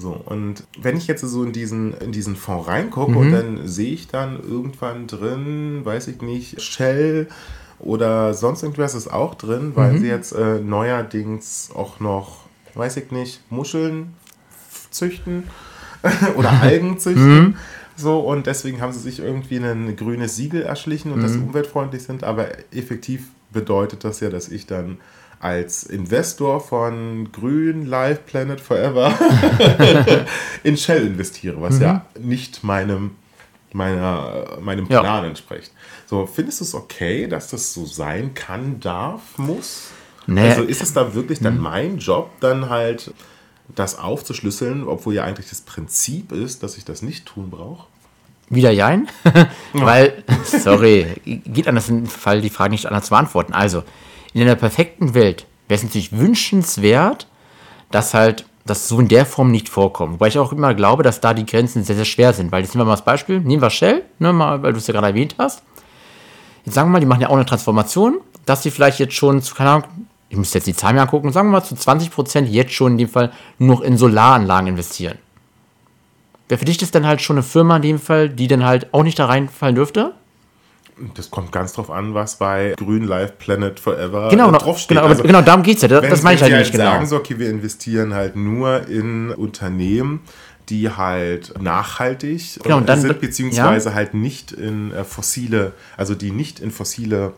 [0.00, 3.16] So, und wenn ich jetzt so in diesen, in diesen Fonds reingucke mhm.
[3.18, 7.28] und dann sehe ich dann irgendwann drin, weiß ich nicht, Shell
[7.78, 9.98] oder sonst irgendwas ist auch drin, weil mhm.
[9.98, 14.14] sie jetzt äh, neuerdings auch noch, weiß ich nicht, Muscheln
[14.90, 15.44] züchten
[16.36, 17.38] oder Algen züchten.
[17.38, 17.56] Mhm.
[17.96, 21.22] So, und deswegen haben sie sich irgendwie ein grünes Siegel erschlichen und mhm.
[21.22, 22.24] dass sie umweltfreundlich sind.
[22.24, 24.96] Aber effektiv bedeutet das ja, dass ich dann
[25.40, 29.12] als Investor von Grün, Life, Planet Forever
[30.62, 31.82] in Shell investiere, was mhm.
[31.82, 33.12] ja nicht meinem,
[33.72, 35.24] meiner, meinem Plan ja.
[35.24, 35.72] entspricht.
[36.06, 39.88] So, findest du es okay, dass das so sein kann, darf, muss?
[40.26, 40.50] Nee.
[40.50, 41.62] Also ist es da wirklich dann mhm.
[41.62, 43.12] mein Job, dann halt
[43.74, 47.86] das aufzuschlüsseln, obwohl ja eigentlich das Prinzip ist, dass ich das nicht tun brauche?
[48.50, 49.08] Wieder Jein,
[49.72, 53.52] weil, sorry, geht an das Fall die Frage nicht anders zu beantworten.
[53.52, 53.84] Also,
[54.32, 57.26] in einer perfekten Welt wäre es natürlich wünschenswert,
[57.90, 60.14] dass halt das so in der Form nicht vorkommt.
[60.14, 62.52] Wobei ich auch immer glaube, dass da die Grenzen sehr, sehr schwer sind.
[62.52, 64.86] Weil jetzt nehmen wir mal das Beispiel, nehmen wir Shell, ne, mal, weil du es
[64.86, 65.62] ja gerade erwähnt hast.
[66.64, 69.42] Jetzt sagen wir mal, die machen ja auch eine Transformation, dass sie vielleicht jetzt schon
[69.42, 69.84] zu, keine Ahnung,
[70.28, 72.98] ich muss jetzt die Zahlen mir angucken, sagen wir mal zu 20% jetzt schon in
[72.98, 75.18] dem Fall nur noch in Solaranlagen investieren.
[76.48, 78.92] Wäre für dich das dann halt schon eine Firma in dem Fall, die dann halt
[78.92, 80.14] auch nicht da reinfallen dürfte?
[81.14, 84.98] Das kommt ganz drauf an, was bei Grün Life Planet Forever genau, draufsteht.
[84.98, 85.88] Genau, also, genau darum geht es ja.
[85.88, 86.84] Das, das meine ich halt nicht halt genau.
[86.84, 90.20] sagen so, okay, wir investieren halt nur in Unternehmen,
[90.68, 93.94] die halt nachhaltig genau, dann, sind, beziehungsweise ja.
[93.94, 97.32] halt nicht in äh, fossile, also die nicht in fossile.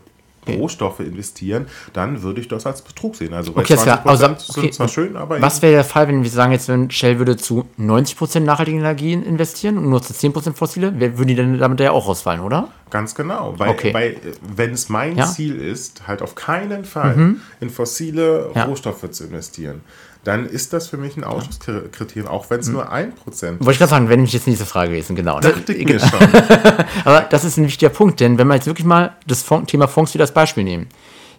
[0.47, 3.33] Rohstoffe investieren, dann würde ich das als Betrug sehen.
[3.33, 4.61] Also okay, 20 also, okay.
[4.61, 5.41] sind zwar schön, aber...
[5.41, 9.23] Was wäre der Fall, wenn wir sagen, jetzt wenn Shell würde zu 90% nachhaltigen Energien
[9.23, 12.69] investieren und nur zu 10% fossile, würden die dann damit ja auch rausfallen, oder?
[12.89, 13.93] Ganz genau, weil, okay.
[13.93, 14.17] weil
[14.55, 15.25] wenn es mein ja?
[15.25, 17.41] Ziel ist, halt auf keinen Fall mhm.
[17.59, 18.65] in fossile ja.
[18.65, 19.81] Rohstoffe zu investieren,
[20.23, 22.73] dann ist das für mich ein Ausschlusskriterium, auch wenn es hm.
[22.73, 25.39] nur ein Prozent Wollte ich gerade sagen, wenn ich jetzt nächste Frage gewesen, genau.
[25.39, 26.19] Dachte ich mir schon.
[27.05, 30.13] Aber das ist ein wichtiger Punkt, denn wenn wir jetzt wirklich mal das Thema Fonds
[30.13, 30.87] wieder als Beispiel nehmen.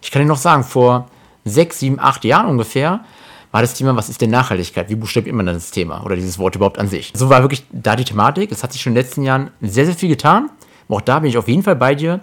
[0.01, 1.09] Ich kann Ihnen noch sagen, vor
[1.45, 3.03] sechs, sieben, acht Jahren ungefähr
[3.51, 4.89] war das Thema, was ist denn Nachhaltigkeit?
[4.89, 7.11] Wie buchstabiert man das Thema oder dieses Wort überhaupt an sich?
[7.15, 8.51] So war wirklich da die Thematik.
[8.51, 10.49] Es hat sich schon in den letzten Jahren sehr, sehr viel getan.
[10.87, 12.21] Aber auch da bin ich auf jeden Fall bei dir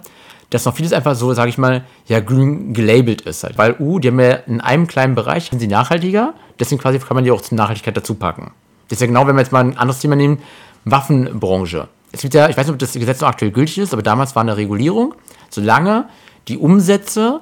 [0.53, 3.57] dass noch vieles einfach so, sage ich mal, ja, grün gelabelt ist halt.
[3.57, 7.15] Weil, uh, die haben ja in einem kleinen Bereich, sind sie nachhaltiger, deswegen quasi kann
[7.15, 8.51] man die auch zur Nachhaltigkeit dazu packen.
[8.87, 10.39] Das ist ja genau, wenn wir jetzt mal ein anderes Thema nehmen,
[10.85, 11.87] Waffenbranche.
[12.11, 14.35] Es gibt ja, ich weiß nicht, ob das Gesetz noch aktuell gültig ist, aber damals
[14.35, 15.15] war eine Regulierung,
[15.49, 16.07] solange
[16.47, 17.41] die Umsätze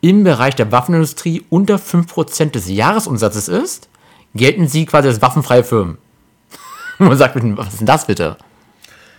[0.00, 3.88] im Bereich der Waffenindustrie unter 5% des Jahresumsatzes ist,
[4.34, 5.98] gelten sie quasi als waffenfreie Firmen.
[6.98, 8.36] man sagt, was ist denn das bitte?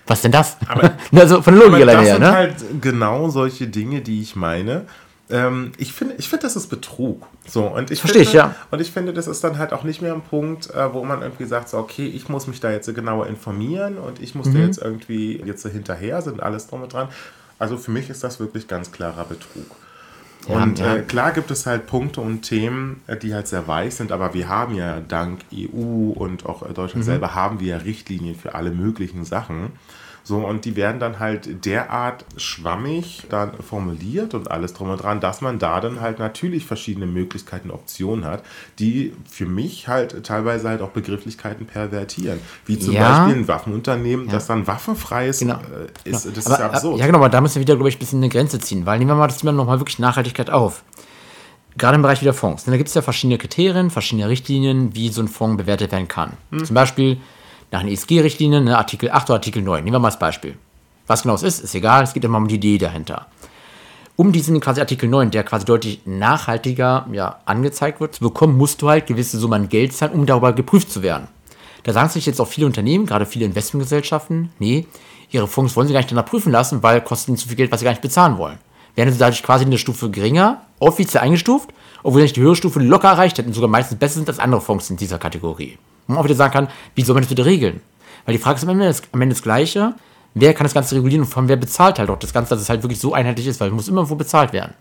[0.07, 0.57] Was denn das?
[0.67, 2.31] Aber, also von Logik aber das her, sind ne?
[2.31, 4.85] halt genau solche Dinge, die ich meine.
[5.29, 7.25] Ähm, ich finde, ich finde, das ist Betrug.
[7.47, 8.55] So, und ich Verstehe finde, ich, ja.
[8.69, 11.21] Und ich finde, das ist dann halt auch nicht mehr ein Punkt, äh, wo man
[11.21, 14.53] irgendwie sagt, so, okay, ich muss mich da jetzt genauer informieren und ich muss mhm.
[14.53, 17.09] da jetzt irgendwie jetzt hinterher sind, alles drum und dran.
[17.57, 19.65] Also für mich ist das wirklich ganz klarer Betrug.
[20.47, 20.95] Und ja, ja.
[20.97, 24.33] Äh, klar gibt es halt Punkte und Themen, äh, die halt sehr weich sind, aber
[24.33, 27.09] wir haben ja dank EU und auch Deutschland mhm.
[27.09, 29.71] selber haben wir ja Richtlinien für alle möglichen Sachen.
[30.27, 35.19] So, und die werden dann halt derart schwammig dann formuliert und alles drum und dran,
[35.19, 38.43] dass man da dann halt natürlich verschiedene Möglichkeiten, Optionen hat,
[38.79, 42.39] die für mich halt teilweise halt auch Begrifflichkeiten pervertieren.
[42.65, 43.19] Wie zum ja.
[43.19, 44.31] Beispiel ein Waffenunternehmen, ja.
[44.31, 45.41] das dann waffenfrei ist.
[45.41, 45.59] Genau.
[45.59, 46.35] Äh, ist genau.
[46.35, 46.99] Das aber, ist ja absurd.
[46.99, 48.97] Ja, genau, aber da müssen wir wieder, glaube ich, ein bisschen eine Grenze ziehen, weil
[48.97, 50.83] nehmen wir mal das Thema nochmal wirklich Nachhaltigkeit auf
[51.77, 52.63] gerade im Bereich wieder Fonds.
[52.63, 56.07] Denn da gibt es ja verschiedene Kriterien, verschiedene Richtlinien, wie so ein Fonds bewertet werden
[56.07, 56.33] kann.
[56.51, 56.65] Hm.
[56.65, 57.17] Zum Beispiel
[57.71, 59.83] nach den ESG-Richtlinien, ne, Artikel 8 oder Artikel 9.
[59.83, 60.57] Nehmen wir mal als Beispiel.
[61.07, 63.27] Was genau es ist, ist egal, es geht immer um die Idee dahinter.
[64.15, 68.81] Um diesen quasi Artikel 9, der quasi deutlich nachhaltiger ja, angezeigt wird, zu bekommen, musst
[68.81, 71.27] du halt gewisse Summen Geld zahlen, um darüber geprüft zu werden.
[71.83, 74.87] Da sagen sich jetzt auch viele Unternehmen, gerade viele Investmentgesellschaften, nee,
[75.31, 77.71] ihre Fonds wollen sie gar nicht danach prüfen lassen, weil kostet ihnen zu viel Geld,
[77.71, 78.57] was sie gar nicht bezahlen wollen.
[78.95, 81.69] Werden sie dadurch quasi eine Stufe geringer, offiziell eingestuft,
[82.01, 84.61] obwohl sie nicht die höhere Stufe locker erreicht hätten, sogar meistens besser sind als andere
[84.61, 85.77] Fonds in dieser Kategorie.
[86.07, 87.81] Wo man auch wieder sagen kann, wie soll man das wieder regeln?
[88.25, 89.93] Weil die Frage ist am Ende, das, am Ende das Gleiche.
[90.33, 92.69] Wer kann das Ganze regulieren und von wer bezahlt halt auch das Ganze, dass es
[92.69, 94.73] halt wirklich so einheitlich ist, weil es muss immer irgendwo bezahlt werden.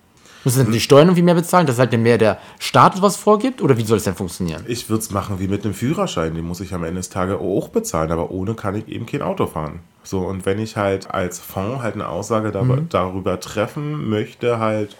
[0.42, 3.78] Muss es die Steuern irgendwie mehr bezahlen, dass halt mehr der Staat was vorgibt oder
[3.78, 4.62] wie soll es denn funktionieren?
[4.66, 7.38] Ich würde es machen wie mit einem Führerschein, den muss ich am Ende des Tages
[7.38, 9.80] auch bezahlen, aber ohne kann ich eben kein Auto fahren.
[10.02, 12.88] So, und wenn ich halt als Fonds halt eine Aussage darüber, mhm.
[12.90, 14.96] darüber treffen möchte, halt,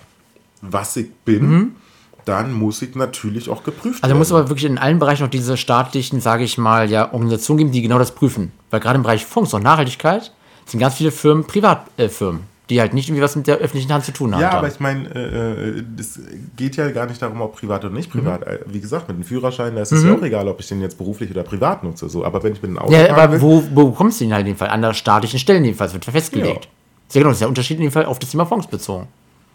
[0.63, 1.77] was ich bin, mhm
[2.25, 4.03] dann muss ich natürlich auch geprüft werden.
[4.03, 7.59] Also muss aber wirklich in allen Bereichen auch diese staatlichen, sage ich mal, ja, Organisationen
[7.59, 8.53] geben, die genau das prüfen.
[8.71, 10.33] Weil gerade im Bereich Fonds und Nachhaltigkeit
[10.67, 12.41] sind ganz viele Firmen Privatfirmen.
[12.41, 14.41] Äh, die halt nicht irgendwie was mit der öffentlichen Hand zu tun haben.
[14.41, 16.19] Ja, aber ich meine, äh, es
[16.57, 18.41] geht ja gar nicht darum, ob privat oder nicht privat.
[18.41, 18.47] Mhm.
[18.47, 20.09] Äh, wie gesagt, mit dem Führerschein, da ist es mhm.
[20.09, 22.09] ja auch egal, ob ich den jetzt beruflich oder privat nutze.
[22.09, 22.25] So.
[22.25, 24.55] Aber wenn ich mit dem Auto Ja, aber wo, wo bekommst du den halt in
[24.55, 24.71] dem Fall?
[24.71, 26.65] An der staatlichen Stelle jedenfalls, wird festgelegt.
[26.65, 26.71] Ja.
[27.09, 29.09] Sehr genau, das ist der Unterschied in dem Fall auf das Thema Fonds bezogen.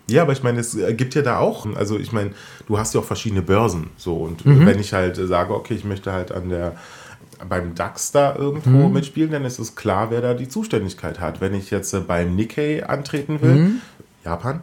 [0.10, 2.32] Ja, aber ich meine, es gibt ja da auch, also ich meine,
[2.68, 3.90] du hast ja auch verschiedene Börsen.
[3.98, 4.66] So, und mhm.
[4.66, 6.76] wenn ich halt sage, okay, ich möchte halt an der
[7.48, 8.94] beim DAX da irgendwo mhm.
[8.94, 11.40] mitspielen, dann ist es klar, wer da die Zuständigkeit hat.
[11.40, 13.82] Wenn ich jetzt beim Nikkei antreten will, mhm.
[14.26, 14.62] Japan,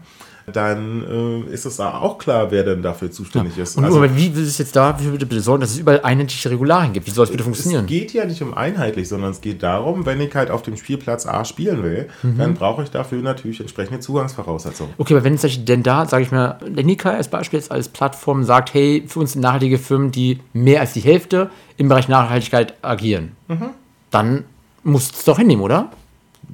[0.52, 3.64] dann äh, ist es da auch klar, wer denn dafür zuständig ja.
[3.64, 3.76] ist.
[3.76, 7.06] Und also, wie will es jetzt dafür bitte sorgen, dass es überall einheitliche Regularien gibt?
[7.06, 7.84] Wie soll es bitte funktionieren?
[7.84, 10.76] Es geht ja nicht um einheitlich, sondern es geht darum, wenn ich halt auf dem
[10.76, 12.38] Spielplatz A spielen will, mhm.
[12.38, 14.94] dann brauche ich dafür natürlich entsprechende Zugangsvoraussetzungen.
[14.98, 17.88] Okay, aber wenn es denn da, sage ich mal, der Nika als Beispiel jetzt als
[17.88, 22.08] Plattform sagt, hey, für uns sind nachhaltige Firmen, die mehr als die Hälfte im Bereich
[22.08, 23.70] Nachhaltigkeit agieren, mhm.
[24.10, 24.44] dann
[24.84, 25.90] muss es doch hinnehmen, oder?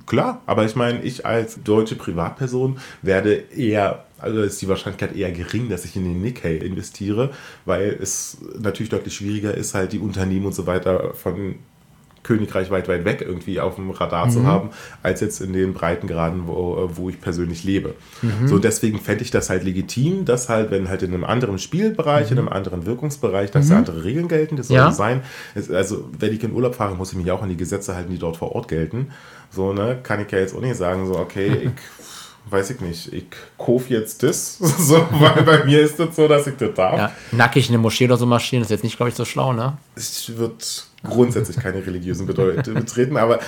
[0.07, 5.31] Klar, aber ich meine, ich als deutsche Privatperson werde eher, also ist die Wahrscheinlichkeit eher
[5.33, 7.31] gering, dass ich in den Nikkei investiere,
[7.65, 11.57] weil es natürlich deutlich schwieriger ist, halt die Unternehmen und so weiter von
[12.23, 14.31] Königreich weit, weit weg irgendwie auf dem Radar mhm.
[14.31, 14.71] zu haben,
[15.03, 17.95] als jetzt in den Breitengraden, wo, wo ich persönlich lebe.
[18.23, 18.47] Mhm.
[18.47, 22.27] So, deswegen fände ich das halt legitim, dass halt, wenn halt in einem anderen Spielbereich,
[22.27, 22.33] mhm.
[22.33, 23.79] in einem anderen Wirkungsbereich, dass da mhm.
[23.81, 24.93] andere Regeln gelten, das soll ja.
[24.93, 25.23] sein.
[25.73, 28.19] Also, wenn ich in Urlaub fahre, muss ich mich auch an die Gesetze halten, die
[28.19, 29.09] dort vor Ort gelten.
[29.51, 33.13] So, ne, kann ich ja jetzt auch nicht sagen, so, okay, ich weiß ich nicht,
[33.13, 33.25] ich
[33.59, 36.99] kaufe jetzt das, so, weil bei mir ist das so, dass ich das darf.
[36.99, 39.53] Ja, nackig in eine Moschee oder so marschieren, ist jetzt nicht, glaube ich, so schlau,
[39.53, 39.77] ne?
[39.95, 43.41] Es wird grundsätzlich keine religiösen Bedeutungen betreten, aber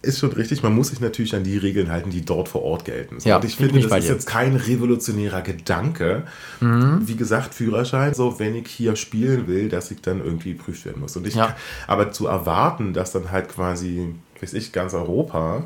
[0.00, 2.84] ist schon richtig, man muss sich natürlich an die Regeln halten, die dort vor Ort
[2.84, 3.18] gelten.
[3.24, 6.22] Ja, und ich finde, das ist jetzt kein revolutionärer Gedanke.
[6.60, 7.00] Mhm.
[7.02, 11.00] Wie gesagt, Führerschein, so wenn ich hier spielen will, dass ich dann irgendwie geprüft werden
[11.00, 11.16] muss.
[11.16, 11.56] Und ich, Ja.
[11.88, 15.64] aber zu erwarten, dass dann halt quasi, weiß ich, ganz Europa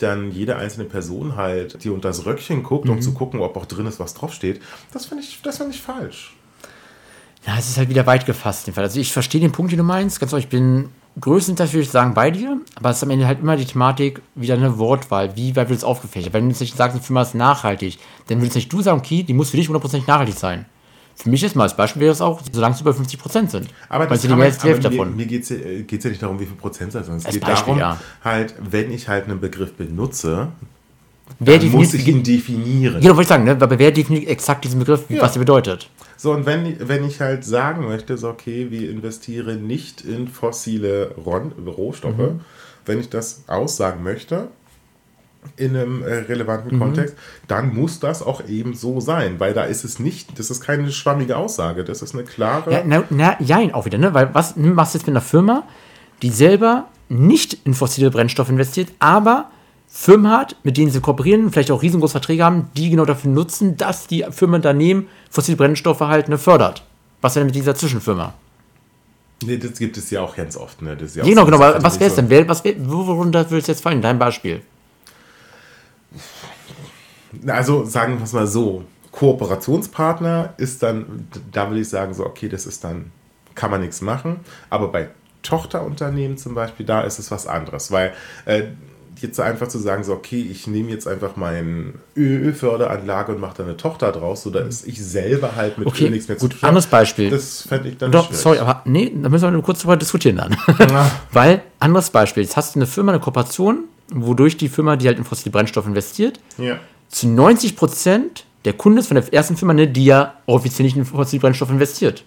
[0.00, 2.92] dann jede einzelne Person halt, die unter das Röckchen guckt, Mhm.
[2.92, 4.60] um zu gucken, ob auch drin ist, was draufsteht,
[4.92, 6.34] das finde ich, das finde ich falsch.
[7.46, 8.68] Ja, es ist halt wieder weit gefasst.
[8.68, 8.84] im Fall.
[8.84, 10.20] Also ich verstehe den Punkt, den du meinst.
[10.20, 12.60] Ganz ehrlich, ich bin größtenteils, würde ich sagen, bei dir.
[12.76, 15.34] Aber es ist am Ende halt immer die Thematik, wieder eine Wortwahl.
[15.36, 16.34] Wie weit wird es aufgefächert?
[16.34, 19.22] Wenn du jetzt nicht sagst, eine Firma ist nachhaltig, dann würdest nicht du sagen, okay,
[19.22, 20.66] die muss für dich 100% nachhaltig sein.
[21.16, 23.68] Für mich ist mal als Beispiel wäre es auch, solange es über 50% sind.
[23.88, 25.16] Aber das kann die man, Hälfte Hälfte aber mir, davon.
[25.16, 27.44] mir geht es ja, äh, ja nicht darum, wie viel Prozentsatz, sondern es Als geht
[27.44, 28.00] Beispiel, darum, ja.
[28.24, 30.48] halt, wenn ich halt einen Begriff benutze,
[31.38, 33.00] Wer dann muss ich ihn definieren.
[33.00, 33.52] genau, wollte ich sagen, ne?
[33.52, 35.22] aber wer definiert exakt diesen Begriff, Ja.
[35.22, 35.88] was er bedeutet?
[36.16, 41.14] So, und wenn, wenn ich halt sagen möchte, so, okay, wir investieren nicht in fossile
[41.24, 42.40] Rohstoffe, Mhm.
[42.84, 44.48] wenn ich das aussagen möchte,
[45.56, 46.80] in einem äh, relevanten Mhm.
[46.80, 47.16] Kontext,
[47.48, 50.90] dann muss das auch eben so sein, weil da ist es nicht, das ist keine
[50.92, 52.72] schwammige Aussage, das ist eine klare.
[52.72, 54.12] Ja, na, na, jein, auch wieder, ne?
[54.14, 55.64] Weil was machst du jetzt mit einer Firma,
[56.22, 59.50] die selber nicht in fossile Brennstoffe investiert, aber
[59.88, 63.76] Firmen hat, mit denen sie kooperieren, vielleicht auch riesengroße Verträge haben, die genau dafür nutzen,
[63.76, 66.84] dass die Firma daneben fossile Brennstoffe halt ne, fördert.
[67.20, 68.34] Was denn mit dieser Zwischenfirma?
[69.42, 70.80] Nee, das gibt es ja auch ganz oft.
[70.82, 70.96] Ne?
[70.96, 72.28] Das ist ja Genau, genau, aber was wäre es denn?
[72.30, 74.02] Wer, was wär, worunter würde es jetzt fallen?
[74.02, 74.60] Dein Beispiel.
[77.46, 82.48] Also sagen wir es mal so, Kooperationspartner ist dann, da würde ich sagen, so, okay,
[82.48, 83.12] das ist dann,
[83.54, 84.40] kann man nichts machen.
[84.68, 85.08] Aber bei
[85.42, 88.12] Tochterunternehmen zum Beispiel, da ist es was anderes, weil
[88.46, 88.64] äh,
[89.20, 93.64] jetzt einfach zu sagen, so, okay, ich nehme jetzt einfach meine Ölförderanlage und mache da
[93.64, 96.52] eine Tochter draus, so da ist ich selber halt mit Okay, Öl nichts mehr gut,
[96.52, 96.60] tun.
[96.62, 97.30] anderes Beispiel.
[97.30, 98.40] Das fände ich dann Doch, schwierig.
[98.42, 100.56] sorry, aber nee, da müssen wir nur kurz drüber diskutieren dann.
[101.32, 105.18] Weil, anderes Beispiel, jetzt hast du eine Firma, eine Kooperation, wodurch die Firma, die halt
[105.18, 106.78] in fossile Brennstoffe investiert, Ja.
[107.08, 110.96] zu 90 Prozent der Kunde ist von der ersten Firma, ne, die ja offiziell nicht
[110.96, 112.24] in fossile Brennstoffe investiert.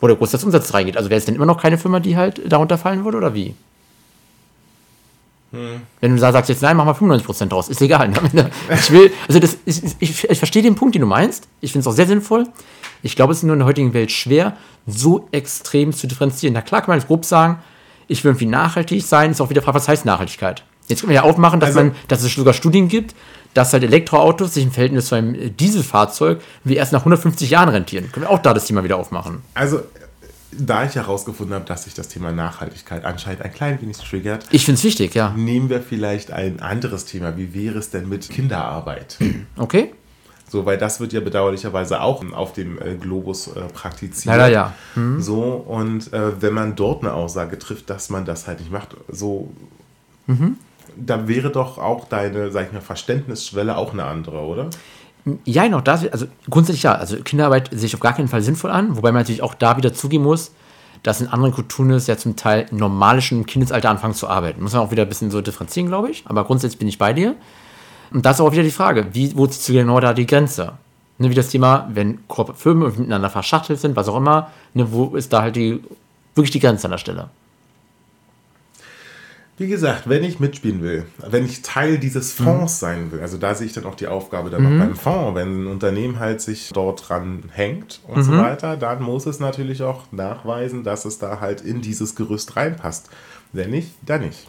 [0.00, 0.96] Wo der Großteil des Umsatzes reingeht.
[0.96, 3.54] Also wäre es denn immer noch keine Firma, die halt darunter fallen würde, oder wie?
[6.00, 8.08] Wenn du da sagst, jetzt nein, mach mal 95 Prozent draus, ist egal.
[8.10, 8.18] ne?
[8.30, 11.48] Ende, Ich will, also das, ich, ich, ich verstehe den Punkt, den du meinst.
[11.60, 12.46] Ich finde es auch sehr sinnvoll.
[13.02, 16.52] Ich glaube, es ist nur in der heutigen Welt schwer, so extrem zu differenzieren.
[16.52, 17.58] Na klar kann man jetzt grob sagen,
[18.08, 20.62] ich will irgendwie nachhaltig sein, ist auch wieder Frage, was heißt Nachhaltigkeit?
[20.88, 23.14] Jetzt können wir ja aufmachen, dass, Also- man, dass es sogar Studien gibt,
[23.54, 28.10] dass halt Elektroautos sich im Verhältnis zu einem Dieselfahrzeug wie erst nach 150 Jahren rentieren.
[28.12, 29.42] Können wir auch da das Thema wieder aufmachen.
[29.54, 29.80] Also,
[30.58, 34.64] da ich herausgefunden habe, dass sich das Thema Nachhaltigkeit anscheinend ein klein wenig triggert, Ich
[34.64, 35.32] finde es wichtig, ja.
[35.36, 37.36] Nehmen wir vielleicht ein anderes Thema.
[37.36, 39.16] Wie wäre es denn mit Kinderarbeit?
[39.56, 39.92] Okay?
[40.48, 44.36] So, weil das wird ja bedauerlicherweise auch auf dem äh, Globus äh, praktiziert.
[44.36, 44.72] Leider ja.
[45.18, 48.96] So, und äh, wenn man dort eine Aussage trifft, dass man das halt nicht macht,
[49.08, 49.50] so,
[50.96, 54.70] da wäre doch auch deine, sag ich mal, Verständnisschwelle auch eine andere, oder?
[55.44, 56.94] Ja, noch das, also grundsätzlich ja.
[56.94, 59.76] Also Kinderarbeit sehe ich auf gar keinen Fall sinnvoll an, wobei man natürlich auch da
[59.76, 60.52] wieder zugeben muss,
[61.02, 64.62] dass in anderen Kulturen es ja zum Teil normal ist, im Kindesalter anfangen zu arbeiten.
[64.62, 66.24] Muss man auch wieder ein bisschen so differenzieren, glaube ich.
[66.26, 67.34] Aber grundsätzlich bin ich bei dir.
[68.12, 70.72] Und das ist auch wieder die Frage, wie, wo zieht genau da die Grenze?
[71.18, 72.18] Ne, wie das Thema, wenn
[72.54, 75.82] Firmen miteinander verschachtelt sind, was auch immer, ne, wo ist da halt die,
[76.34, 77.30] wirklich die Grenze an der Stelle?
[79.58, 82.44] Wie gesagt, wenn ich mitspielen will, wenn ich Teil dieses Mhm.
[82.44, 85.34] Fonds sein will, also da sehe ich dann auch die Aufgabe dann auch beim Fonds,
[85.34, 88.22] wenn ein Unternehmen halt sich dort dran hängt und Mhm.
[88.22, 92.54] so weiter, dann muss es natürlich auch nachweisen, dass es da halt in dieses Gerüst
[92.56, 93.08] reinpasst.
[93.54, 94.46] Wenn nicht, dann nicht.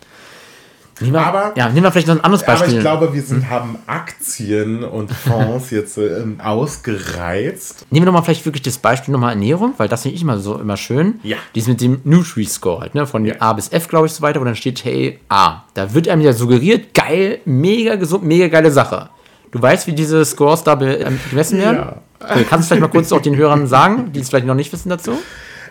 [0.99, 2.69] Nehmen wir, Aber- ja, nehmen wir vielleicht noch ein anderes Beispiel.
[2.69, 7.85] Aber ich glaube, wir sind, haben Aktien und Fonds jetzt ähm, ausgereizt.
[7.91, 10.57] Nehmen wir nochmal vielleicht wirklich das Beispiel nochmal Ernährung, weil das finde ich immer so
[10.59, 11.19] immer schön.
[11.23, 11.37] Ja.
[11.55, 13.05] Dies mit dem Nutri-Score halt, ne?
[13.05, 13.35] Von Ja.
[13.39, 15.63] A bis F, glaube ich, so weiter, wo dann steht, hey, A.
[15.73, 19.09] Da wird einem ja suggeriert, geil, mega gesund, mega geile Sache.
[19.51, 21.77] Du weißt, wie diese Scores da ähm, gemessen werden?
[21.77, 21.95] Ja.
[22.19, 24.73] Okay, kannst du vielleicht mal kurz auch den Hörern sagen, die es vielleicht noch nicht
[24.73, 25.11] wissen dazu?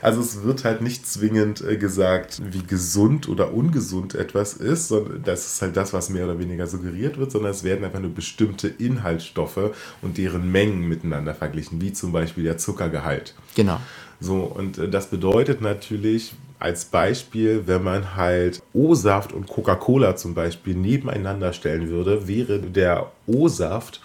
[0.06, 5.24] Also es wird halt nicht zwingend äh, gesagt, wie gesund oder ungesund etwas ist, sondern
[5.24, 8.14] das ist halt das, was mehr oder weniger suggeriert wird, sondern es werden einfach nur
[8.14, 13.34] bestimmte Inhaltsstoffe und deren Mengen miteinander verglichen, wie zum Beispiel der Zuckergehalt.
[13.56, 13.80] Genau.
[14.20, 20.34] So, und äh, das bedeutet natürlich als Beispiel, wenn man halt O-Saft und Coca-Cola zum
[20.34, 24.00] Beispiel nebeneinander stellen würde, wäre der O-Saft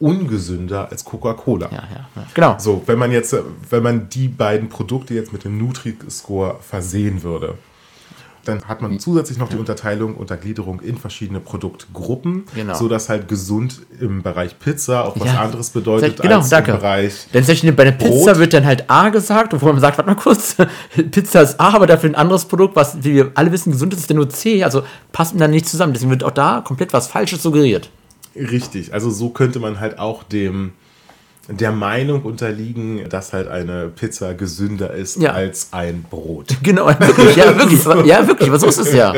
[0.00, 1.66] ungesünder als Coca-Cola.
[1.70, 2.22] Ja, ja, ja.
[2.34, 2.56] Genau.
[2.58, 3.34] So, wenn man jetzt,
[3.70, 7.54] wenn man die beiden Produkte jetzt mit dem Nutri-Score versehen würde.
[8.44, 12.74] Dann hat man zusätzlich noch die Unterteilung, Untergliederung in verschiedene Produktgruppen, Genau.
[12.76, 15.42] sodass halt gesund im Bereich Pizza auch was Ja.
[15.42, 16.70] anderes bedeutet Genau, als danke.
[16.70, 18.38] im Bereich Denn tatsächlich bei der Pizza Brot.
[18.38, 20.56] wird dann halt A gesagt, obwohl man sagt, warte mal kurz,
[21.10, 24.00] Pizza ist A, aber dafür ein anderes Produkt, was, wie wir alle wissen, gesund ist,
[24.00, 24.64] ist dann nur C.
[24.64, 24.82] Also
[25.12, 25.92] passen dann nicht zusammen.
[25.92, 27.90] Deswegen wird auch da komplett was Falsches suggeriert.
[28.38, 30.72] Richtig, also so könnte man halt auch dem
[31.50, 35.32] der Meinung unterliegen, dass halt eine Pizza gesünder ist Ja.
[35.32, 36.54] als ein Brot.
[36.62, 39.14] Genau, wirklich, ja, wirklich, aber, ja, wirklich, aber so ist es ja.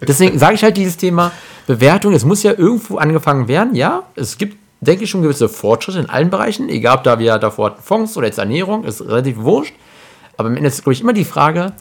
[0.00, 1.30] Deswegen sage ich halt dieses Thema
[1.66, 5.98] Bewertung, es muss ja irgendwo angefangen werden, ja, es gibt, denke ich, schon gewisse Fortschritte
[5.98, 9.36] in allen Bereichen, egal ob da wir davor hatten Fonds oder jetzt Ernährung, ist relativ
[9.36, 9.74] wurscht,
[10.38, 11.74] aber am Ende ist, glaube ich, immer die Frage,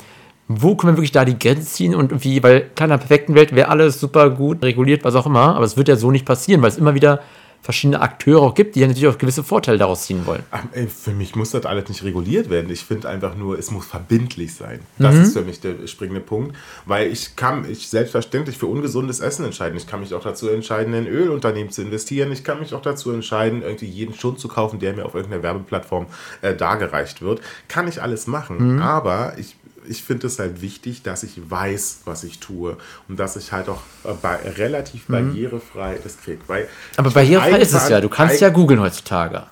[0.48, 3.34] wo können wir wirklich da die Grenze ziehen und wie, weil klar, in einer perfekten
[3.36, 6.26] Welt wäre alles super gut reguliert, was auch immer, aber es wird ja so nicht
[6.26, 7.22] passieren, weil es immer wieder
[7.62, 10.44] verschiedene Akteure auch gibt, die ja natürlich auch gewisse Vorteile daraus ziehen wollen.
[10.90, 12.70] Für mich muss das alles nicht reguliert werden.
[12.70, 14.82] Ich finde einfach nur, es muss verbindlich sein.
[15.00, 15.22] Das Mhm.
[15.22, 19.78] ist für mich der springende Punkt, weil ich kann mich selbstverständlich für ungesundes Essen entscheiden.
[19.78, 22.34] Ich kann mich auch dazu entscheiden, in Ölunternehmen zu investieren.
[22.34, 25.44] Ich kann mich auch dazu entscheiden, irgendwie jeden Schund zu kaufen, der mir auf irgendeiner
[25.44, 26.08] Werbeplattform
[26.42, 27.40] äh, dargereicht wird.
[27.70, 28.82] Kann ich alles machen, Mhm.
[28.82, 29.56] aber ich
[29.88, 33.69] ich finde es halt wichtig, dass ich weiß, was ich tue und dass ich halt
[33.69, 36.41] auch äh, bei, relativ barrierefrei das kriege.
[36.48, 36.67] Weil Mhm.
[36.98, 39.48] Aber barrierefrei ist es ja, du kannst ja googeln heutzutage.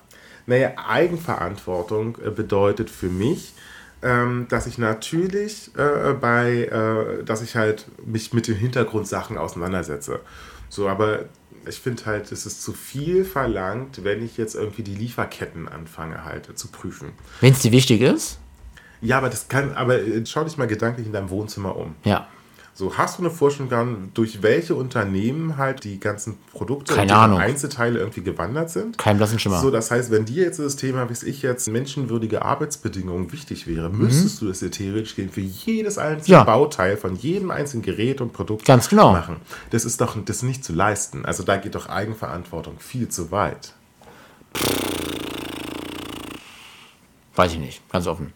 [0.46, 3.54] naja, Eigenverantwortung äh, bedeutet für mich,
[4.02, 10.20] ähm, dass ich natürlich äh, bei, äh, dass ich halt mich mit den Hintergrundsachen auseinandersetze.
[10.68, 11.26] So, aber
[11.68, 16.24] ich finde halt, es ist zu viel verlangt, wenn ich jetzt irgendwie die Lieferketten anfange
[16.24, 17.12] halt zu prüfen.
[17.40, 18.38] Wenn es dir wichtig ist,
[19.02, 21.94] Ja, aber das kann, aber äh, schau dich mal gedanklich in deinem Wohnzimmer um.
[22.04, 22.26] ja.
[22.74, 27.38] So, hast du eine Vorstellung, durch welche Unternehmen halt die ganzen Produkte Keine und.
[27.38, 28.96] Einzelteile irgendwie gewandert sind?
[28.96, 29.60] Kein blassen Schimmer.
[29.60, 33.90] So, das heißt, wenn dir jetzt das Thema, wie ich jetzt, menschenwürdige Arbeitsbedingungen wichtig wäre,
[33.90, 36.40] müsstest du das ja theoretisch gehen für jedes einzelne Mhm.
[36.40, 36.44] Ja.
[36.44, 39.12] Bauteil von jedem einzelnen Gerät und Produkt Ganz genau.
[39.12, 39.36] machen.
[39.68, 41.26] Das ist doch das ist nicht zu leisten.
[41.26, 43.74] Also da geht doch Eigenverantwortung viel zu weit.
[47.36, 48.32] Weiß ich nicht, ganz offen.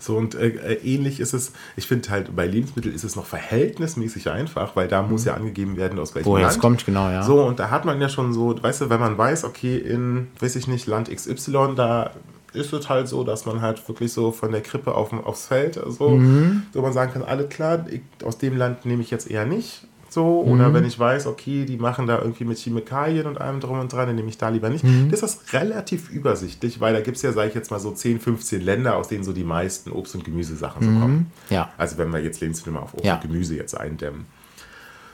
[0.00, 3.26] So und äh, äh, ähnlich ist es, ich finde halt bei Lebensmitteln ist es noch
[3.26, 6.54] verhältnismäßig einfach, weil da muss ja angegeben werden, aus welchem Woher Land.
[6.56, 7.22] es kommt, genau, ja.
[7.22, 10.28] So, und da hat man ja schon so, weißt du, wenn man weiß, okay, in,
[10.38, 12.12] weiß ich nicht, Land XY, da
[12.52, 15.80] ist es halt so, dass man halt wirklich so von der Krippe auf, aufs Feld,
[15.88, 16.62] so, Mhm.
[16.72, 19.82] so man sagen kann, alles klar, ich, aus dem Land nehme ich jetzt eher nicht.
[20.10, 20.74] So, oder Mhm.
[20.74, 24.06] wenn ich weiß, okay, die machen da irgendwie mit Chemikalien und allem drum und dran,
[24.06, 24.82] dann nehme ich da lieber nicht.
[24.84, 25.10] Mhm.
[25.10, 28.18] Das ist relativ übersichtlich, weil da gibt es ja, sage ich jetzt mal, so 10,
[28.18, 31.30] 15 Länder, aus denen so die meisten Obst- und Gemüsesachen so kommen.
[31.50, 31.70] Ja.
[31.76, 33.16] Also wenn wir jetzt Lebensmittel mal auf Obst Ja.
[33.16, 34.24] und Gemüse jetzt eindämmen.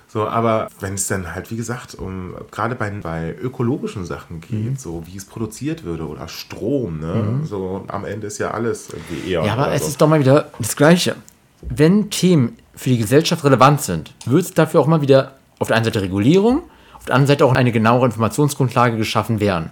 [0.07, 4.52] So, aber wenn es dann halt, wie gesagt, um gerade bei, bei ökologischen Sachen geht,
[4.52, 4.76] Mhm.
[4.76, 7.40] so wie es produziert würde oder Strom, ne?
[7.42, 9.44] So am Ende ist ja alles irgendwie eher.
[9.44, 9.88] Ja, aber oder es so.
[9.88, 11.16] ist doch mal wieder das Gleiche.
[11.68, 15.77] Wenn Themen für die Gesellschaft relevant sind, wird es dafür auch mal wieder auf der
[15.77, 16.62] einen Seite Regulierung,
[16.96, 19.70] auf der anderen Seite auch eine genauere Informationsgrundlage geschaffen werden.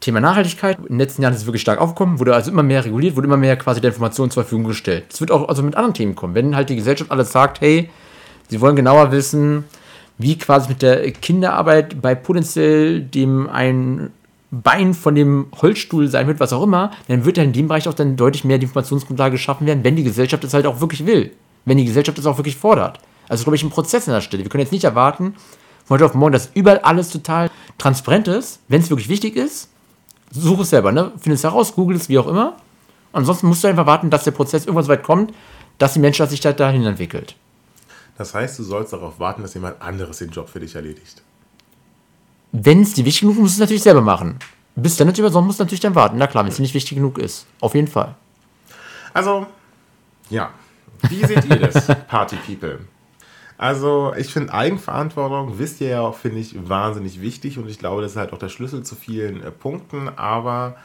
[0.00, 2.84] Thema Nachhaltigkeit, in den letzten Jahren ist es wirklich stark aufgekommen, wurde also immer mehr
[2.84, 5.04] reguliert, wurde immer mehr quasi der Information zur Verfügung gestellt.
[5.12, 6.34] Es wird auch also mit anderen Themen kommen.
[6.34, 7.88] Wenn halt die Gesellschaft alles sagt, hey,
[8.48, 9.64] sie wollen genauer wissen,
[10.18, 14.10] wie quasi mit der Kinderarbeit bei potenziell dem ein
[14.52, 17.88] Bein von dem Holzstuhl sein wird, was auch immer, dann wird ja in dem Bereich
[17.88, 21.06] auch dann deutlich mehr die Informationsgrundlage geschaffen werden, wenn die Gesellschaft es halt auch wirklich
[21.06, 21.32] will.
[21.64, 22.98] Wenn die Gesellschaft es auch wirklich fordert.
[23.28, 24.42] Also, glaube ich, ein Prozess an der Stelle.
[24.42, 25.34] Wir können jetzt nicht erwarten,
[25.86, 28.60] von heute auf morgen, dass überall alles total transparent ist.
[28.68, 29.70] Wenn es wirklich wichtig ist,
[30.30, 31.12] such es selber, ne?
[31.18, 32.56] Find es heraus, google es, wie auch immer.
[33.12, 35.32] Ansonsten musst du einfach warten, dass der Prozess irgendwann so weit kommt,
[35.78, 37.36] dass die Menschheit sich da dahin entwickelt.
[38.18, 41.22] Das heißt, du sollst darauf warten, dass jemand anderes den Job für dich erledigt.
[42.52, 44.38] Wenn es dir wichtig genug ist, musst du es natürlich selber machen.
[44.74, 46.16] Bis dann natürlich, sonst musst du natürlich dann warten.
[46.18, 47.46] Na klar, wenn es dir nicht wichtig genug ist.
[47.60, 48.14] Auf jeden Fall.
[49.12, 49.46] Also,
[50.30, 50.50] ja.
[51.08, 52.80] Wie seht ihr das, Party People?
[53.58, 58.02] Also, ich finde Eigenverantwortung, wisst ihr ja auch, finde ich wahnsinnig wichtig und ich glaube,
[58.02, 60.76] das ist halt auch der Schlüssel zu vielen äh, Punkten, aber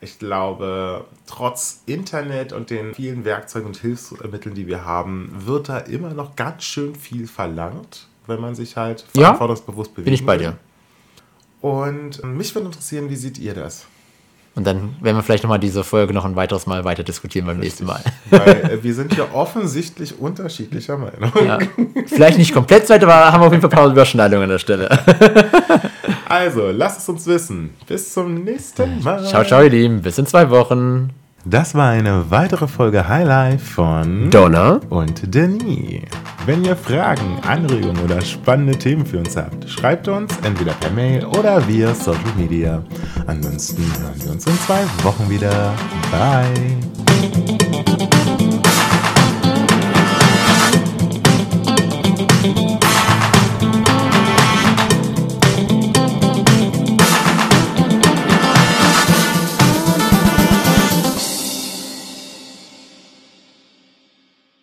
[0.00, 5.78] ich glaube, trotz Internet und den vielen Werkzeugen und Hilfsmitteln, die wir haben, wird da
[5.78, 10.04] immer noch ganz schön viel verlangt, wenn man sich halt Ja, verantwortungsbewusst bewegt.
[10.04, 10.58] Bin ich bei dir.
[11.60, 13.86] Und mich würde interessieren, wie seht ihr das?
[14.54, 17.58] Und dann werden wir vielleicht nochmal diese Folge noch ein weiteres Mal weiter diskutieren beim
[17.58, 18.00] nächsten Mal.
[18.30, 21.30] Weil äh, wir sind ja offensichtlich unterschiedlicher Meinung.
[21.44, 21.58] Ja.
[22.06, 24.58] Vielleicht nicht komplett weit, aber haben wir auf jeden Fall ein paar Überschneidungen an der
[24.58, 24.88] Stelle.
[26.28, 27.70] Also, lasst es uns wissen.
[27.86, 29.24] Bis zum nächsten Mal.
[29.24, 30.02] Ciao, ciao, ihr Lieben.
[30.02, 31.10] Bis in zwei Wochen.
[31.48, 34.80] Das war eine weitere Folge Highlight von Donner.
[34.90, 36.02] und Denis.
[36.44, 41.24] Wenn ihr Fragen, Anregungen oder spannende Themen für uns habt, schreibt uns entweder per Mail
[41.24, 42.82] oder via Social Media.
[43.28, 45.72] Ansonsten hören wir uns in zwei Wochen wieder.
[46.10, 46.76] Bye.